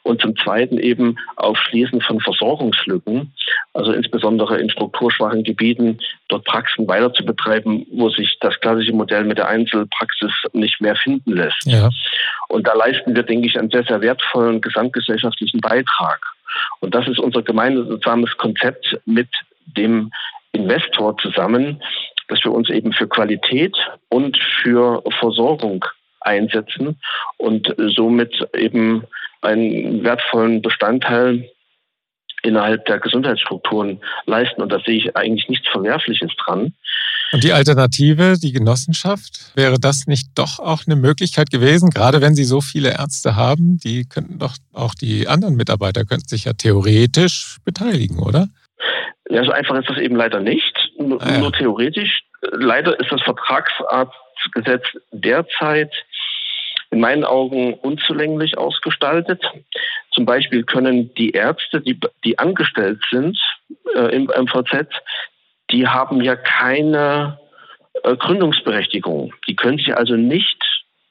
und 0.04 0.20
zum 0.20 0.36
Zweiten 0.36 0.78
eben 0.78 1.16
auf 1.36 1.58
Schließen 1.58 2.00
von 2.00 2.20
Versorgungslücken, 2.20 3.32
also 3.72 3.92
insbesondere 3.92 4.58
in 4.58 4.70
strukturschwachen 4.70 5.42
Gebieten, 5.42 5.98
dort 6.28 6.44
Praxen 6.44 6.86
weiter 6.86 7.12
zu 7.12 7.24
betreiben, 7.24 7.86
wo 7.90 8.10
sich 8.10 8.36
das 8.40 8.60
klassische 8.60 8.92
Modell 8.92 9.24
mit 9.24 9.38
der 9.38 9.48
Einzelpraxis 9.48 10.32
nicht 10.52 10.80
mehr 10.80 10.94
finden 10.94 11.32
lässt. 11.32 11.64
Ja. 11.64 11.88
Und 12.48 12.66
da 12.66 12.74
leisten 12.74 13.16
wir, 13.16 13.22
denke 13.22 13.46
ich, 13.48 13.58
einen 13.58 13.70
sehr, 13.70 13.84
sehr 13.84 14.00
wertvollen 14.02 14.60
gesamtgesellschaftlichen 14.60 15.60
Beitrag. 15.60 16.20
Und 16.80 16.94
das 16.94 17.08
ist 17.08 17.18
unser 17.18 17.42
gemeinsames 17.42 18.36
Konzept 18.36 18.98
mit 19.06 19.28
dem 19.76 20.10
Investor 20.52 21.16
zusammen, 21.18 21.82
dass 22.28 22.44
wir 22.44 22.52
uns 22.52 22.70
eben 22.70 22.92
für 22.92 23.08
Qualität 23.08 23.76
und 24.08 24.38
für 24.62 25.02
Versorgung 25.18 25.84
einsetzen 26.20 26.98
und 27.36 27.74
somit 27.94 28.34
eben 28.56 29.04
einen 29.42 30.02
wertvollen 30.02 30.62
Bestandteil 30.62 31.50
innerhalb 32.42 32.84
der 32.86 32.98
Gesundheitsstrukturen 32.98 34.00
leisten. 34.26 34.62
Und 34.62 34.70
da 34.70 34.78
sehe 34.84 34.96
ich 34.96 35.16
eigentlich 35.16 35.48
nichts 35.48 35.68
Verwerfliches 35.68 36.30
dran. 36.44 36.74
Und 37.32 37.42
die 37.42 37.52
Alternative, 37.52 38.36
die 38.40 38.52
Genossenschaft, 38.52 39.52
wäre 39.56 39.80
das 39.80 40.06
nicht 40.06 40.28
doch 40.36 40.60
auch 40.60 40.82
eine 40.86 40.94
Möglichkeit 40.94 41.50
gewesen? 41.50 41.90
Gerade 41.90 42.20
wenn 42.20 42.34
Sie 42.34 42.44
so 42.44 42.60
viele 42.60 42.90
Ärzte 42.90 43.34
haben, 43.34 43.78
die 43.78 44.04
könnten 44.04 44.38
doch 44.38 44.54
auch 44.72 44.94
die 44.94 45.26
anderen 45.26 45.56
Mitarbeiter 45.56 46.04
könnten 46.04 46.28
sich 46.28 46.44
ja 46.44 46.52
theoretisch 46.52 47.56
beteiligen, 47.64 48.20
oder? 48.20 48.48
Ja, 49.30 49.42
so 49.42 49.50
einfach 49.50 49.76
ist 49.76 49.88
das 49.88 49.98
eben 49.98 50.16
leider 50.16 50.40
nicht. 50.40 50.83
Nur, 51.08 51.22
ah 51.22 51.32
ja. 51.32 51.38
nur 51.38 51.52
theoretisch. 51.52 52.24
Leider 52.52 52.98
ist 52.98 53.10
das 53.10 53.22
Vertragsarztgesetz 53.22 54.84
derzeit 55.12 55.92
in 56.90 57.00
meinen 57.00 57.24
Augen 57.24 57.74
unzulänglich 57.74 58.56
ausgestaltet. 58.56 59.42
Zum 60.12 60.26
Beispiel 60.26 60.62
können 60.62 61.12
die 61.14 61.30
Ärzte, 61.30 61.80
die, 61.80 61.98
die 62.24 62.38
angestellt 62.38 63.00
sind 63.10 63.38
äh, 63.94 64.14
im 64.14 64.24
MVZ, 64.26 64.88
die 65.70 65.88
haben 65.88 66.20
ja 66.22 66.36
keine 66.36 67.38
äh, 68.04 68.16
Gründungsberechtigung. 68.16 69.34
Die 69.48 69.56
können 69.56 69.78
sich 69.78 69.96
also 69.96 70.14
nicht 70.14 70.62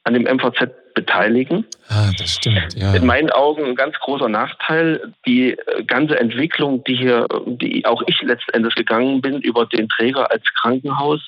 an 0.04 0.14
dem 0.14 0.22
MVZ 0.22 0.70
beteiligen. 0.94 1.66
Ah, 1.88 2.10
das 2.18 2.36
stimmt, 2.36 2.74
ja. 2.74 2.94
In 2.94 3.04
meinen 3.04 3.30
Augen 3.30 3.64
ein 3.64 3.74
ganz 3.74 3.98
großer 3.98 4.28
Nachteil. 4.28 5.12
Die 5.26 5.50
äh, 5.50 5.84
ganze 5.84 6.18
Entwicklung, 6.18 6.82
die 6.84 6.96
hier, 6.96 7.26
die 7.46 7.84
auch 7.84 8.02
ich 8.06 8.22
letztendlich 8.22 8.74
gegangen 8.74 9.20
bin, 9.20 9.40
über 9.40 9.66
den 9.66 9.88
Träger 9.88 10.30
als 10.30 10.42
Krankenhaus, 10.60 11.20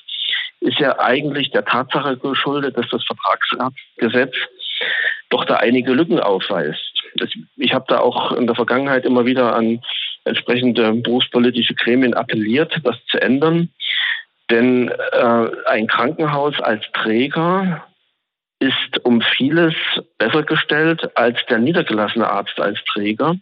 ist 0.61 0.79
ja 0.79 0.97
eigentlich 0.99 1.51
der 1.51 1.65
Tatsache 1.65 2.17
geschuldet, 2.17 2.77
dass 2.77 2.89
das 2.89 3.03
Vertragsgesetz 3.03 4.35
doch 5.29 5.45
da 5.45 5.57
einige 5.57 5.93
Lücken 5.93 6.19
aufweist. 6.19 6.79
Ich 7.57 7.73
habe 7.73 7.85
da 7.87 7.99
auch 7.99 8.31
in 8.31 8.47
der 8.47 8.55
Vergangenheit 8.55 9.05
immer 9.05 9.25
wieder 9.25 9.55
an 9.55 9.81
entsprechende 10.23 10.93
berufspolitische 10.93 11.73
Gremien 11.73 12.13
appelliert, 12.13 12.79
das 12.83 12.95
zu 13.09 13.21
ändern. 13.21 13.69
Denn 14.49 14.89
äh, 14.89 15.47
ein 15.67 15.87
Krankenhaus 15.87 16.59
als 16.61 16.83
Träger 16.93 17.86
ist 18.59 19.03
um 19.03 19.21
vieles 19.21 19.75
besser 20.17 20.43
gestellt 20.43 21.09
als 21.15 21.37
der 21.49 21.59
niedergelassene 21.59 22.27
Arzt 22.27 22.59
als 22.59 22.79
Träger. 22.93 23.35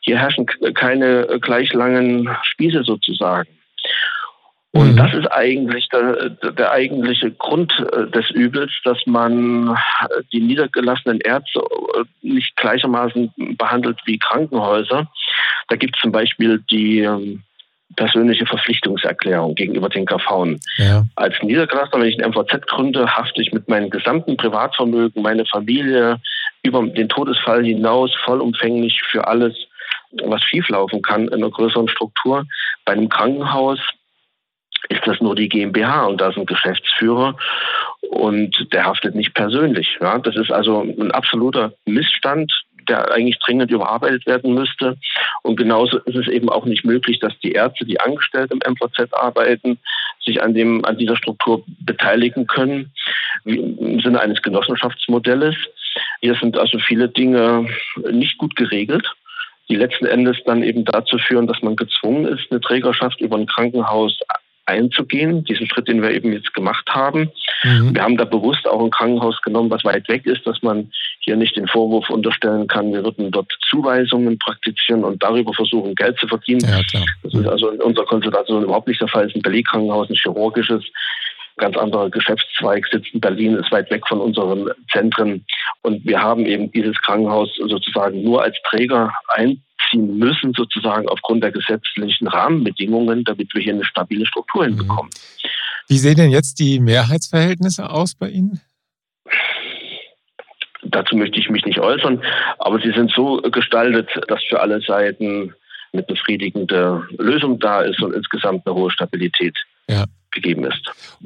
Hier 0.00 0.18
herrschen 0.18 0.46
keine 0.74 1.38
gleich 1.40 1.72
langen 1.72 2.28
Spieße 2.42 2.84
sozusagen. 2.84 3.48
Und 4.74 4.92
mhm. 4.92 4.96
das 4.96 5.14
ist 5.14 5.28
eigentlich 5.28 5.88
der, 5.90 6.30
der, 6.30 6.72
eigentliche 6.72 7.30
Grund 7.30 7.72
äh, 7.92 8.10
des 8.10 8.28
Übels, 8.30 8.72
dass 8.82 8.98
man 9.06 9.78
die 10.32 10.40
niedergelassenen 10.40 11.20
Ärzte 11.20 11.60
äh, 11.60 12.04
nicht 12.22 12.56
gleichermaßen 12.56 13.32
behandelt 13.56 14.00
wie 14.04 14.18
Krankenhäuser. 14.18 15.08
Da 15.68 15.76
gibt 15.76 15.94
es 15.94 16.02
zum 16.02 16.10
Beispiel 16.10 16.60
die 16.68 17.00
ähm, 17.00 17.44
persönliche 17.96 18.46
Verpflichtungserklärung 18.46 19.54
gegenüber 19.54 19.88
den 19.88 20.06
KV. 20.06 20.56
Ja. 20.78 21.04
Als 21.16 21.34
Niedergelassener, 21.42 22.00
wenn 22.00 22.08
ich 22.08 22.22
ein 22.22 22.30
MVZ 22.30 22.66
gründe, 22.66 23.06
hafte 23.16 23.40
ich 23.42 23.52
mit 23.52 23.68
meinem 23.68 23.90
gesamten 23.90 24.36
Privatvermögen, 24.36 25.22
meine 25.22 25.44
Familie 25.46 26.20
über 26.62 26.84
den 26.86 27.08
Todesfall 27.08 27.64
hinaus 27.64 28.12
vollumfänglich 28.24 29.02
für 29.10 29.26
alles, 29.26 29.54
was 30.24 30.42
schieflaufen 30.42 31.02
kann 31.02 31.28
in 31.28 31.34
einer 31.34 31.50
größeren 31.50 31.88
Struktur. 31.88 32.44
Bei 32.84 32.92
einem 32.92 33.08
Krankenhaus 33.08 33.78
ist 34.88 35.06
das 35.06 35.20
nur 35.20 35.34
die 35.34 35.48
GmbH 35.48 36.06
und 36.06 36.20
da 36.20 36.30
ist 36.30 36.36
ein 36.36 36.46
Geschäftsführer 36.46 37.36
und 38.10 38.72
der 38.72 38.84
haftet 38.84 39.14
nicht 39.14 39.34
persönlich. 39.34 39.98
Ja, 40.00 40.18
das 40.18 40.36
ist 40.36 40.50
also 40.50 40.80
ein 40.80 41.10
absoluter 41.10 41.72
Missstand, 41.86 42.52
der 42.88 43.12
eigentlich 43.12 43.38
dringend 43.38 43.70
überarbeitet 43.70 44.26
werden 44.26 44.54
müsste. 44.54 44.96
Und 45.42 45.56
genauso 45.56 45.98
ist 45.98 46.16
es 46.16 46.28
eben 46.28 46.48
auch 46.48 46.64
nicht 46.64 46.84
möglich, 46.84 47.18
dass 47.20 47.38
die 47.40 47.52
Ärzte, 47.52 47.84
die 47.84 48.00
angestellt 48.00 48.50
im 48.52 48.58
MVZ 48.58 49.12
arbeiten, 49.12 49.78
sich 50.24 50.42
an 50.42 50.54
dem, 50.54 50.84
an 50.84 50.96
dieser 50.96 51.16
Struktur 51.16 51.64
beteiligen 51.80 52.46
können, 52.46 52.92
im 53.44 54.00
Sinne 54.00 54.20
eines 54.20 54.42
Genossenschaftsmodells. 54.42 55.56
Hier 56.20 56.34
sind 56.34 56.58
also 56.58 56.78
viele 56.78 57.08
Dinge 57.08 57.68
nicht 58.10 58.38
gut 58.38 58.56
geregelt 58.56 59.06
die 59.68 59.76
letzten 59.76 60.06
Endes 60.06 60.36
dann 60.44 60.62
eben 60.62 60.84
dazu 60.84 61.18
führen, 61.18 61.46
dass 61.46 61.62
man 61.62 61.76
gezwungen 61.76 62.26
ist, 62.26 62.50
eine 62.50 62.60
Trägerschaft 62.60 63.20
über 63.20 63.36
ein 63.36 63.46
Krankenhaus 63.46 64.18
einzugehen, 64.66 65.44
diesen 65.44 65.66
Schritt, 65.66 65.88
den 65.88 66.02
wir 66.02 66.10
eben 66.10 66.32
jetzt 66.32 66.54
gemacht 66.54 66.88
haben. 66.88 67.30
Mhm. 67.62 67.94
Wir 67.94 68.02
haben 68.02 68.16
da 68.16 68.24
bewusst 68.24 68.66
auch 68.66 68.82
ein 68.82 68.90
Krankenhaus 68.90 69.40
genommen, 69.42 69.70
was 69.70 69.84
weit 69.84 70.08
weg 70.08 70.26
ist, 70.26 70.46
dass 70.46 70.62
man 70.62 70.90
hier 71.20 71.36
nicht 71.36 71.56
den 71.56 71.66
Vorwurf 71.66 72.10
unterstellen 72.10 72.66
kann, 72.66 72.92
wir 72.92 73.02
würden 73.02 73.30
dort 73.30 73.50
Zuweisungen 73.68 74.38
praktizieren 74.38 75.04
und 75.04 75.22
darüber 75.22 75.52
versuchen, 75.54 75.94
Geld 75.94 76.18
zu 76.18 76.28
verdienen. 76.28 76.60
Ja, 76.60 76.80
das 77.22 77.34
ist 77.34 77.46
also 77.46 77.70
in 77.70 77.80
unserer 77.80 78.06
Konsultation 78.06 78.62
überhaupt 78.62 78.88
nicht 78.88 79.00
der 79.00 79.08
Fall. 79.08 79.24
Es 79.24 79.30
ist 79.30 79.36
ein 79.36 79.42
Belegkrankenhaus, 79.42 80.10
ein 80.10 80.16
chirurgisches 80.16 80.84
ganz 81.56 81.76
anderer 81.76 82.10
Geschäftszweig 82.10 82.86
sitzt 82.90 83.14
in 83.14 83.20
Berlin, 83.20 83.56
ist 83.56 83.70
weit 83.70 83.90
weg 83.90 84.06
von 84.08 84.20
unseren 84.20 84.68
Zentren. 84.90 85.44
Und 85.82 86.04
wir 86.04 86.20
haben 86.20 86.46
eben 86.46 86.70
dieses 86.72 87.00
Krankenhaus 87.02 87.48
sozusagen 87.56 88.22
nur 88.22 88.42
als 88.42 88.56
Träger 88.68 89.12
einziehen 89.92 90.18
müssen, 90.18 90.52
sozusagen 90.54 91.08
aufgrund 91.08 91.42
der 91.42 91.52
gesetzlichen 91.52 92.28
Rahmenbedingungen, 92.28 93.24
damit 93.24 93.54
wir 93.54 93.62
hier 93.62 93.74
eine 93.74 93.84
stabile 93.84 94.26
Struktur 94.26 94.64
mhm. 94.64 94.68
hinbekommen. 94.68 95.10
Wie 95.88 95.98
sehen 95.98 96.16
denn 96.16 96.30
jetzt 96.30 96.58
die 96.58 96.80
Mehrheitsverhältnisse 96.80 97.90
aus 97.90 98.14
bei 98.14 98.28
Ihnen? 98.28 98.60
Dazu 100.82 101.16
möchte 101.16 101.38
ich 101.38 101.48
mich 101.50 101.64
nicht 101.64 101.78
äußern, 101.78 102.22
aber 102.58 102.78
sie 102.78 102.92
sind 102.92 103.10
so 103.10 103.36
gestaltet, 103.36 104.08
dass 104.28 104.42
für 104.44 104.60
alle 104.60 104.80
Seiten 104.82 105.54
eine 105.92 106.02
befriedigende 106.02 107.06
Lösung 107.18 107.58
da 107.58 107.82
ist 107.82 108.02
und 108.02 108.14
insgesamt 108.14 108.66
eine 108.66 108.74
hohe 108.74 108.90
Stabilität. 108.90 109.56
Ja 109.88 110.04
gegeben 110.34 110.64
ist. 110.64 110.82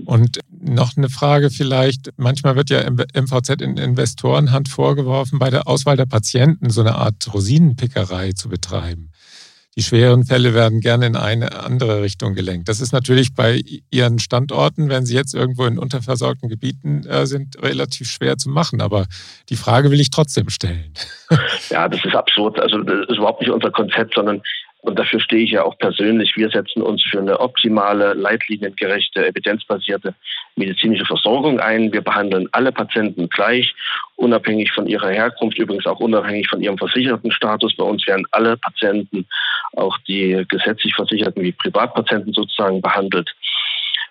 Und 0.06 0.38
noch 0.60 0.96
eine 0.96 1.08
Frage 1.08 1.50
vielleicht. 1.50 2.10
Manchmal 2.16 2.56
wird 2.56 2.70
ja 2.70 2.88
MVZ 2.88 3.60
in 3.60 3.76
Investorenhand 3.76 4.68
vorgeworfen, 4.68 5.38
bei 5.38 5.50
der 5.50 5.66
Auswahl 5.66 5.96
der 5.96 6.06
Patienten 6.06 6.70
so 6.70 6.80
eine 6.80 6.94
Art 6.94 7.32
Rosinenpickerei 7.32 8.32
zu 8.32 8.48
betreiben. 8.48 9.10
Die 9.78 9.84
schweren 9.84 10.24
Fälle 10.24 10.54
werden 10.54 10.80
gerne 10.80 11.06
in 11.06 11.14
eine 11.14 11.52
andere 11.64 12.02
Richtung 12.02 12.34
gelenkt. 12.34 12.68
Das 12.68 12.80
ist 12.80 12.90
natürlich 12.90 13.34
bei 13.36 13.62
Ihren 13.92 14.18
Standorten, 14.18 14.88
wenn 14.88 15.06
Sie 15.06 15.14
jetzt 15.14 15.34
irgendwo 15.34 15.66
in 15.66 15.78
unterversorgten 15.78 16.48
Gebieten 16.48 17.06
äh, 17.06 17.26
sind, 17.26 17.62
relativ 17.62 18.10
schwer 18.10 18.38
zu 18.38 18.50
machen. 18.50 18.80
Aber 18.80 19.06
die 19.50 19.54
Frage 19.54 19.92
will 19.92 20.00
ich 20.00 20.10
trotzdem 20.10 20.50
stellen. 20.50 20.92
Ja, 21.70 21.86
das 21.88 22.04
ist 22.04 22.14
absurd. 22.16 22.58
Also 22.58 22.82
das 22.82 23.08
ist 23.08 23.18
überhaupt 23.18 23.40
nicht 23.40 23.50
unser 23.50 23.70
Konzept, 23.70 24.14
sondern 24.14 24.42
und 24.88 24.98
dafür 24.98 25.20
stehe 25.20 25.44
ich 25.44 25.50
ja 25.50 25.64
auch 25.64 25.76
persönlich. 25.76 26.32
Wir 26.34 26.48
setzen 26.48 26.80
uns 26.80 27.04
für 27.04 27.18
eine 27.20 27.38
optimale, 27.38 28.14
leitliniengerechte, 28.14 29.26
evidenzbasierte 29.26 30.14
medizinische 30.56 31.04
Versorgung 31.04 31.60
ein. 31.60 31.92
Wir 31.92 32.00
behandeln 32.00 32.48
alle 32.52 32.72
Patienten 32.72 33.28
gleich, 33.28 33.74
unabhängig 34.16 34.72
von 34.72 34.86
ihrer 34.86 35.10
Herkunft, 35.10 35.58
übrigens 35.58 35.86
auch 35.86 36.00
unabhängig 36.00 36.48
von 36.48 36.62
ihrem 36.62 36.78
versicherten 36.78 37.30
Status. 37.30 37.76
Bei 37.76 37.84
uns 37.84 38.06
werden 38.06 38.26
alle 38.30 38.56
Patienten, 38.56 39.26
auch 39.76 39.96
die 40.08 40.42
gesetzlich 40.48 40.94
Versicherten 40.94 41.42
wie 41.42 41.52
Privatpatienten 41.52 42.32
sozusagen 42.32 42.80
behandelt. 42.80 43.30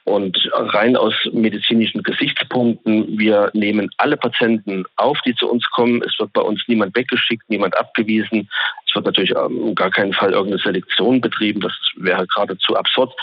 Und 0.04 0.38
rein 0.54 0.96
aus 0.96 1.14
medizinischen 1.34 2.02
Gesichtspunkten, 2.02 3.18
wir 3.18 3.50
nehmen 3.54 3.90
alle 3.98 4.16
Patienten 4.16 4.86
auf, 4.96 5.20
die 5.26 5.36
zu 5.36 5.52
uns 5.52 5.70
kommen. 5.72 6.02
Es 6.02 6.18
wird 6.18 6.32
bei 6.32 6.42
uns 6.42 6.64
niemand 6.68 6.96
weggeschickt, 6.96 7.50
niemand 7.50 7.78
abgewiesen. 7.78 8.48
Wird 8.98 9.06
natürlich 9.06 9.36
um 9.36 9.76
gar 9.76 9.92
keinen 9.92 10.12
Fall 10.12 10.32
irgendeine 10.32 10.60
Selektion 10.60 11.22
betrieben. 11.22 11.62
Das 11.62 11.74
wäre 11.98 12.26
geradezu 12.26 12.76
absurd. 12.76 13.14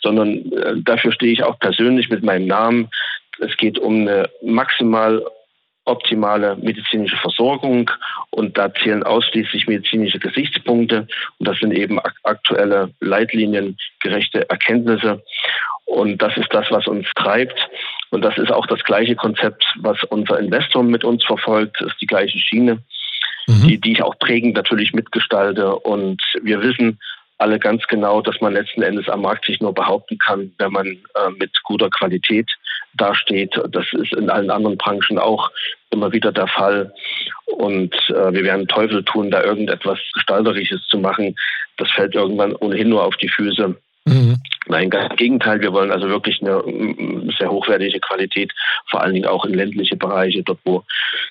Sondern 0.00 0.50
äh, 0.52 0.74
dafür 0.78 1.12
stehe 1.12 1.32
ich 1.32 1.42
auch 1.42 1.58
persönlich 1.58 2.08
mit 2.08 2.22
meinem 2.22 2.46
Namen. 2.46 2.88
Es 3.40 3.54
geht 3.58 3.78
um 3.78 4.00
eine 4.00 4.30
maximal 4.42 5.22
optimale 5.84 6.56
medizinische 6.56 7.16
Versorgung 7.16 7.90
und 8.30 8.56
da 8.56 8.72
zählen 8.72 9.02
ausschließlich 9.02 9.66
medizinische 9.66 10.18
Gesichtspunkte 10.18 11.06
und 11.38 11.48
das 11.48 11.58
sind 11.58 11.72
eben 11.72 11.98
aktuelle 12.24 12.90
Leitlinien, 13.00 13.76
gerechte 14.00 14.48
Erkenntnisse 14.48 15.22
und 15.84 16.20
das 16.20 16.36
ist 16.36 16.52
das, 16.52 16.66
was 16.70 16.86
uns 16.86 17.06
treibt. 17.16 17.58
Und 18.10 18.22
das 18.22 18.36
ist 18.38 18.52
auch 18.52 18.66
das 18.66 18.82
gleiche 18.84 19.16
Konzept, 19.16 19.64
was 19.80 20.02
unser 20.04 20.38
Investor 20.38 20.82
mit 20.82 21.04
uns 21.04 21.24
verfolgt, 21.24 21.80
ist 21.80 21.96
die 22.00 22.06
gleiche 22.06 22.38
Schiene, 22.38 22.82
mhm. 23.48 23.66
die, 23.66 23.80
die 23.80 23.92
ich 23.92 24.02
auch 24.02 24.18
prägend 24.18 24.54
natürlich 24.54 24.92
mitgestalte. 24.92 25.74
Und 25.74 26.22
wir 26.42 26.62
wissen 26.62 26.98
alle 27.38 27.58
ganz 27.58 27.86
genau, 27.86 28.20
dass 28.20 28.40
man 28.40 28.52
letzten 28.52 28.82
Endes 28.82 29.08
am 29.08 29.22
Markt 29.22 29.46
sich 29.46 29.60
nur 29.60 29.72
behaupten 29.72 30.18
kann, 30.18 30.52
wenn 30.58 30.72
man 30.72 30.86
äh, 30.86 31.30
mit 31.38 31.50
guter 31.64 31.88
Qualität 31.90 32.50
dasteht. 32.94 33.54
Das 33.70 33.86
ist 33.92 34.12
in 34.14 34.28
allen 34.28 34.50
anderen 34.50 34.76
Branchen 34.76 35.18
auch 35.18 35.50
immer 35.90 36.12
wieder 36.12 36.32
der 36.32 36.48
Fall. 36.48 36.92
Und 37.46 37.94
äh, 38.08 38.32
wir 38.32 38.44
werden 38.44 38.66
Teufel 38.66 39.04
tun, 39.04 39.30
da 39.30 39.42
irgendetwas 39.42 39.98
Gestalterisches 40.14 40.84
zu 40.88 40.98
machen. 40.98 41.36
Das 41.76 41.90
fällt 41.92 42.14
irgendwann 42.14 42.54
ohnehin 42.56 42.88
nur 42.88 43.04
auf 43.04 43.16
die 43.16 43.28
Füße. 43.28 43.76
Nein, 44.68 44.90
ganz 44.90 45.10
im 45.10 45.16
Gegenteil. 45.16 45.60
Wir 45.60 45.72
wollen 45.72 45.90
also 45.90 46.08
wirklich 46.08 46.42
eine 46.42 46.62
sehr 47.38 47.50
hochwertige 47.50 48.00
Qualität, 48.00 48.52
vor 48.90 49.00
allen 49.00 49.14
Dingen 49.14 49.26
auch 49.26 49.44
in 49.46 49.54
ländliche 49.54 49.96
Bereiche, 49.96 50.42
dort 50.42 50.58
wo 50.64 50.84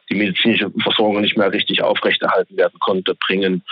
die 0.09 0.15
medizinische 0.15 0.71
Versorgung 0.81 1.21
nicht 1.21 1.37
mehr 1.37 1.51
richtig 1.51 1.83
aufrechterhalten 1.83 2.57
werden 2.57 2.79
konnte, 2.79 3.15
bringen. 3.15 3.63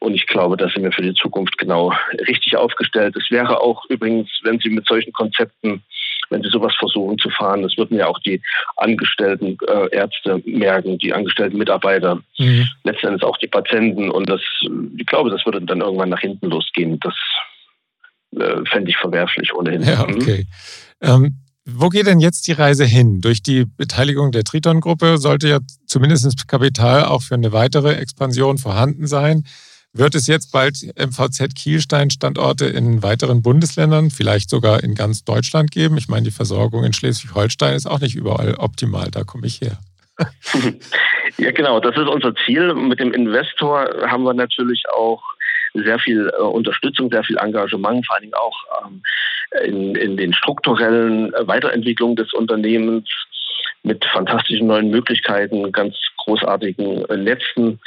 Und 0.00 0.14
ich 0.14 0.26
glaube, 0.26 0.58
da 0.58 0.68
sind 0.68 0.82
wir 0.82 0.92
für 0.92 1.02
die 1.02 1.14
Zukunft 1.14 1.56
genau 1.56 1.92
richtig 2.28 2.56
aufgestellt. 2.56 3.16
Es 3.16 3.30
wäre 3.30 3.60
auch 3.60 3.84
übrigens, 3.88 4.28
wenn 4.42 4.58
Sie 4.58 4.68
mit 4.68 4.86
solchen 4.86 5.14
Konzepten, 5.14 5.82
wenn 6.28 6.42
Sie 6.42 6.50
sowas 6.50 6.74
versuchen 6.78 7.16
zu 7.16 7.30
fahren, 7.30 7.62
das 7.62 7.78
würden 7.78 7.96
ja 7.96 8.06
auch 8.06 8.18
die 8.18 8.42
angestellten 8.76 9.56
äh, 9.66 9.88
Ärzte 9.96 10.42
merken, 10.44 10.98
die 10.98 11.14
angestellten 11.14 11.56
Mitarbeiter, 11.56 12.20
mhm. 12.38 12.68
letztendlich 12.82 13.22
auch 13.22 13.38
die 13.38 13.46
Patienten. 13.46 14.10
Und 14.10 14.28
das, 14.28 14.42
ich 14.98 15.06
glaube, 15.06 15.30
das 15.30 15.46
würde 15.46 15.62
dann 15.62 15.80
irgendwann 15.80 16.10
nach 16.10 16.20
hinten 16.20 16.50
losgehen. 16.50 17.00
Das 17.00 17.14
äh, 18.36 18.64
fände 18.66 18.90
ich 18.90 18.96
verwerflich 18.96 19.54
ohnehin. 19.54 19.82
Ja, 19.82 20.06
mhm. 20.06 20.14
okay. 20.16 20.46
Ähm, 21.00 21.38
wo 21.66 21.88
geht 21.88 22.06
denn 22.06 22.20
jetzt 22.20 22.46
die 22.46 22.52
Reise 22.52 22.84
hin? 22.84 23.20
Durch 23.20 23.42
die 23.42 23.64
Beteiligung 23.64 24.32
der 24.32 24.44
Triton-Gruppe 24.44 25.16
sollte 25.16 25.48
ja 25.48 25.58
zumindest 25.86 26.46
Kapital 26.46 27.04
auch 27.04 27.22
für 27.22 27.34
eine 27.34 27.52
weitere 27.52 27.94
Expansion 27.94 28.58
vorhanden 28.58 29.06
sein. 29.06 29.44
Wird 29.96 30.14
es 30.14 30.26
jetzt 30.26 30.50
bald 30.52 30.76
MVZ 30.98 31.54
Kielstein 31.54 32.10
Standorte 32.10 32.66
in 32.66 33.02
weiteren 33.02 33.42
Bundesländern, 33.42 34.10
vielleicht 34.10 34.50
sogar 34.50 34.82
in 34.82 34.94
ganz 34.94 35.24
Deutschland 35.24 35.70
geben? 35.70 35.96
Ich 35.96 36.08
meine, 36.08 36.24
die 36.24 36.32
Versorgung 36.32 36.84
in 36.84 36.92
Schleswig-Holstein 36.92 37.76
ist 37.76 37.86
auch 37.86 38.00
nicht 38.00 38.16
überall 38.16 38.56
optimal, 38.56 39.10
da 39.10 39.22
komme 39.22 39.46
ich 39.46 39.60
her. 39.60 39.78
ja, 41.38 41.50
genau, 41.52 41.80
das 41.80 41.96
ist 41.96 42.08
unser 42.08 42.34
Ziel. 42.44 42.74
Mit 42.74 43.00
dem 43.00 43.12
Investor 43.12 43.88
haben 44.06 44.24
wir 44.24 44.34
natürlich 44.34 44.82
auch 44.94 45.22
sehr 45.74 45.98
viel 45.98 46.28
äh, 46.28 46.42
Unterstützung, 46.42 47.10
sehr 47.10 47.24
viel 47.24 47.36
Engagement, 47.38 48.06
vor 48.06 48.16
allen 48.16 48.22
Dingen 48.22 48.34
auch 48.34 48.58
ähm, 48.84 49.02
in, 49.64 49.94
in 49.96 50.16
den 50.16 50.32
strukturellen 50.32 51.32
Weiterentwicklungen 51.40 52.16
des 52.16 52.32
Unternehmens 52.32 53.08
mit 53.82 54.04
fantastischen 54.06 54.66
neuen 54.66 54.90
Möglichkeiten, 54.90 55.70
ganz 55.72 55.96
großartigen 56.18 57.04
äh, 57.06 57.16
Netzen. 57.16 57.80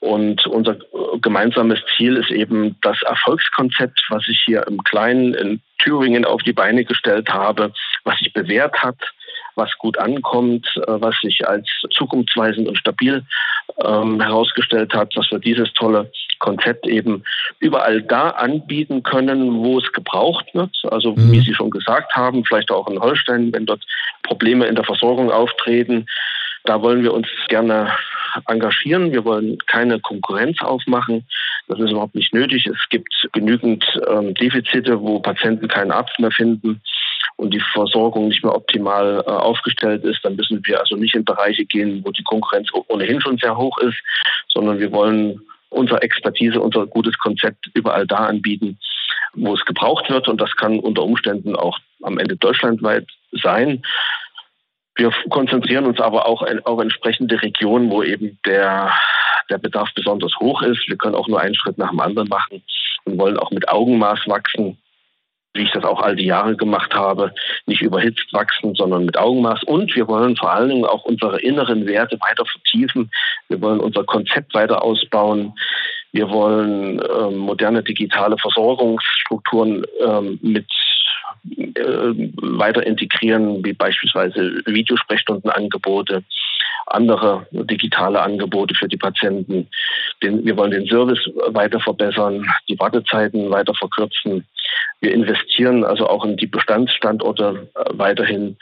Und 0.00 0.46
unser 0.46 0.76
gemeinsames 1.22 1.80
Ziel 1.96 2.16
ist 2.16 2.30
eben 2.30 2.76
das 2.82 3.00
Erfolgskonzept, 3.02 3.98
was 4.10 4.28
ich 4.28 4.42
hier 4.44 4.66
im 4.66 4.84
Kleinen 4.84 5.32
in 5.32 5.60
Thüringen 5.78 6.26
auf 6.26 6.42
die 6.42 6.52
Beine 6.52 6.84
gestellt 6.84 7.30
habe, 7.30 7.72
was 8.04 8.18
sich 8.18 8.32
bewährt 8.32 8.82
hat, 8.82 8.98
was 9.54 9.70
gut 9.78 9.98
ankommt, 9.98 10.66
äh, 10.76 10.82
was 10.86 11.14
sich 11.22 11.46
als 11.46 11.68
zukunftsweisend 11.90 12.68
und 12.68 12.78
stabil 12.78 13.24
ähm, 13.82 14.20
herausgestellt 14.20 14.94
hat, 14.94 15.16
dass 15.16 15.30
wir 15.30 15.38
dieses 15.38 15.72
tolle 15.74 16.10
Konzept 16.44 16.86
eben 16.86 17.24
überall 17.58 18.02
da 18.02 18.28
anbieten 18.30 19.02
können, 19.02 19.64
wo 19.64 19.78
es 19.78 19.90
gebraucht 19.92 20.46
wird. 20.52 20.76
Also 20.90 21.12
mhm. 21.12 21.32
wie 21.32 21.40
Sie 21.40 21.54
schon 21.54 21.70
gesagt 21.70 22.14
haben, 22.14 22.44
vielleicht 22.44 22.70
auch 22.70 22.86
in 22.88 23.00
Holstein, 23.00 23.50
wenn 23.52 23.64
dort 23.64 23.82
Probleme 24.22 24.66
in 24.66 24.74
der 24.74 24.84
Versorgung 24.84 25.30
auftreten. 25.30 26.06
Da 26.64 26.82
wollen 26.82 27.02
wir 27.02 27.14
uns 27.14 27.28
gerne 27.48 27.92
engagieren. 28.46 29.12
Wir 29.12 29.24
wollen 29.24 29.56
keine 29.66 30.00
Konkurrenz 30.00 30.60
aufmachen. 30.60 31.26
Das 31.66 31.80
ist 31.80 31.92
überhaupt 31.92 32.14
nicht 32.14 32.34
nötig. 32.34 32.66
Es 32.66 32.88
gibt 32.90 33.14
genügend 33.32 33.82
ähm, 34.06 34.34
Defizite, 34.34 35.00
wo 35.00 35.20
Patienten 35.20 35.68
keinen 35.68 35.92
Arzt 35.92 36.18
mehr 36.18 36.30
finden 36.30 36.82
und 37.36 37.54
die 37.54 37.62
Versorgung 37.72 38.28
nicht 38.28 38.44
mehr 38.44 38.54
optimal 38.54 39.24
äh, 39.26 39.30
aufgestellt 39.30 40.04
ist, 40.04 40.24
dann 40.24 40.36
müssen 40.36 40.60
wir 40.66 40.80
also 40.80 40.96
nicht 40.96 41.14
in 41.14 41.24
Bereiche 41.24 41.64
gehen, 41.64 42.02
wo 42.04 42.10
die 42.10 42.22
Konkurrenz 42.22 42.68
ohnehin 42.88 43.20
schon 43.20 43.38
sehr 43.38 43.56
hoch 43.56 43.78
ist, 43.78 43.96
sondern 44.48 44.78
wir 44.78 44.92
wollen 44.92 45.40
unsere 45.74 46.02
Expertise, 46.02 46.60
unser 46.60 46.86
gutes 46.86 47.18
Konzept 47.18 47.70
überall 47.74 48.06
da 48.06 48.16
anbieten, 48.16 48.78
wo 49.34 49.54
es 49.54 49.64
gebraucht 49.64 50.08
wird. 50.10 50.28
Und 50.28 50.40
das 50.40 50.54
kann 50.56 50.78
unter 50.78 51.02
Umständen 51.02 51.56
auch 51.56 51.78
am 52.02 52.18
Ende 52.18 52.36
deutschlandweit 52.36 53.06
sein. 53.32 53.82
Wir 54.96 55.10
konzentrieren 55.30 55.86
uns 55.86 56.00
aber 56.00 56.26
auch 56.26 56.44
auf 56.64 56.80
entsprechende 56.80 57.42
Regionen, 57.42 57.90
wo 57.90 58.02
eben 58.02 58.38
der, 58.46 58.92
der 59.50 59.58
Bedarf 59.58 59.90
besonders 59.94 60.32
hoch 60.38 60.62
ist. 60.62 60.88
Wir 60.88 60.96
können 60.96 61.16
auch 61.16 61.26
nur 61.26 61.40
einen 61.40 61.56
Schritt 61.56 61.78
nach 61.78 61.90
dem 61.90 62.00
anderen 62.00 62.28
machen 62.28 62.62
und 63.04 63.18
wollen 63.18 63.36
auch 63.36 63.50
mit 63.50 63.68
Augenmaß 63.68 64.20
wachsen 64.26 64.78
wie 65.54 65.62
ich 65.62 65.70
das 65.70 65.84
auch 65.84 66.00
all 66.00 66.16
die 66.16 66.26
Jahre 66.26 66.56
gemacht 66.56 66.92
habe, 66.94 67.32
nicht 67.66 67.80
überhitzt 67.80 68.32
wachsen, 68.32 68.74
sondern 68.74 69.04
mit 69.04 69.16
Augenmaß. 69.16 69.62
Und 69.64 69.94
wir 69.94 70.06
wollen 70.08 70.36
vor 70.36 70.52
allen 70.52 70.68
Dingen 70.68 70.84
auch 70.84 71.04
unsere 71.04 71.40
inneren 71.40 71.86
Werte 71.86 72.18
weiter 72.20 72.44
vertiefen. 72.44 73.10
Wir 73.48 73.60
wollen 73.60 73.80
unser 73.80 74.04
Konzept 74.04 74.52
weiter 74.52 74.82
ausbauen. 74.82 75.54
Wir 76.12 76.28
wollen 76.30 77.00
ähm, 77.18 77.38
moderne 77.38 77.82
digitale 77.82 78.36
Versorgungsstrukturen 78.38 79.84
ähm, 80.00 80.38
mit 80.42 80.66
äh, 81.76 82.30
weiter 82.36 82.86
integrieren, 82.86 83.64
wie 83.64 83.72
beispielsweise 83.72 84.60
Videosprechstundenangebote, 84.66 86.24
andere 86.86 87.46
digitale 87.50 88.20
Angebote 88.20 88.74
für 88.74 88.88
die 88.88 88.96
Patienten. 88.96 89.68
wir 90.20 90.56
wollen 90.56 90.70
den 90.70 90.86
Service 90.86 91.20
weiter 91.48 91.80
verbessern, 91.80 92.46
die 92.68 92.78
Wartezeiten 92.78 93.50
weiter 93.50 93.74
verkürzen. 93.74 94.46
Wir 95.00 95.12
investieren 95.12 95.84
also 95.84 96.08
auch 96.08 96.24
in 96.24 96.36
die 96.36 96.46
Bestandsstandorte 96.46 97.68
äh, 97.74 97.84
weiterhin 97.92 98.56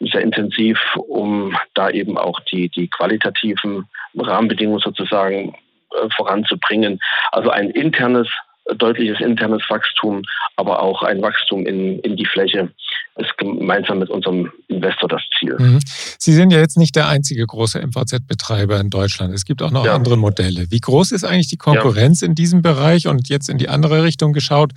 sehr 0.00 0.22
intensiv, 0.22 0.78
um 0.96 1.56
da 1.74 1.90
eben 1.90 2.18
auch 2.18 2.40
die, 2.50 2.68
die 2.68 2.88
qualitativen 2.88 3.86
Rahmenbedingungen 4.16 4.80
sozusagen 4.80 5.54
äh, 5.90 6.08
voranzubringen. 6.16 6.98
Also 7.30 7.50
ein 7.50 7.70
internes 7.70 8.28
deutliches 8.76 9.20
internes 9.20 9.62
Wachstum, 9.68 10.22
aber 10.56 10.80
auch 10.80 11.02
ein 11.02 11.20
Wachstum 11.20 11.66
in, 11.66 11.98
in 12.00 12.16
die 12.16 12.26
Fläche 12.26 12.70
ist 13.16 13.36
gemeinsam 13.36 13.98
mit 13.98 14.08
unserem 14.08 14.50
Investor 14.68 15.08
das 15.08 15.20
Ziel. 15.38 15.56
Mhm. 15.58 15.80
Sie 15.84 16.32
sind 16.32 16.52
ja 16.52 16.58
jetzt 16.58 16.78
nicht 16.78 16.96
der 16.96 17.08
einzige 17.08 17.44
große 17.46 17.84
MVZ-Betreiber 17.84 18.80
in 18.80 18.88
Deutschland. 18.88 19.34
Es 19.34 19.44
gibt 19.44 19.62
auch 19.62 19.70
noch 19.70 19.84
ja. 19.84 19.94
andere 19.94 20.16
Modelle. 20.16 20.70
Wie 20.70 20.80
groß 20.80 21.12
ist 21.12 21.24
eigentlich 21.24 21.48
die 21.48 21.56
Konkurrenz 21.56 22.22
ja. 22.22 22.28
in 22.28 22.34
diesem 22.34 22.62
Bereich 22.62 23.08
und 23.08 23.28
jetzt 23.28 23.48
in 23.48 23.58
die 23.58 23.68
andere 23.68 24.04
Richtung 24.04 24.32
geschaut? 24.32 24.72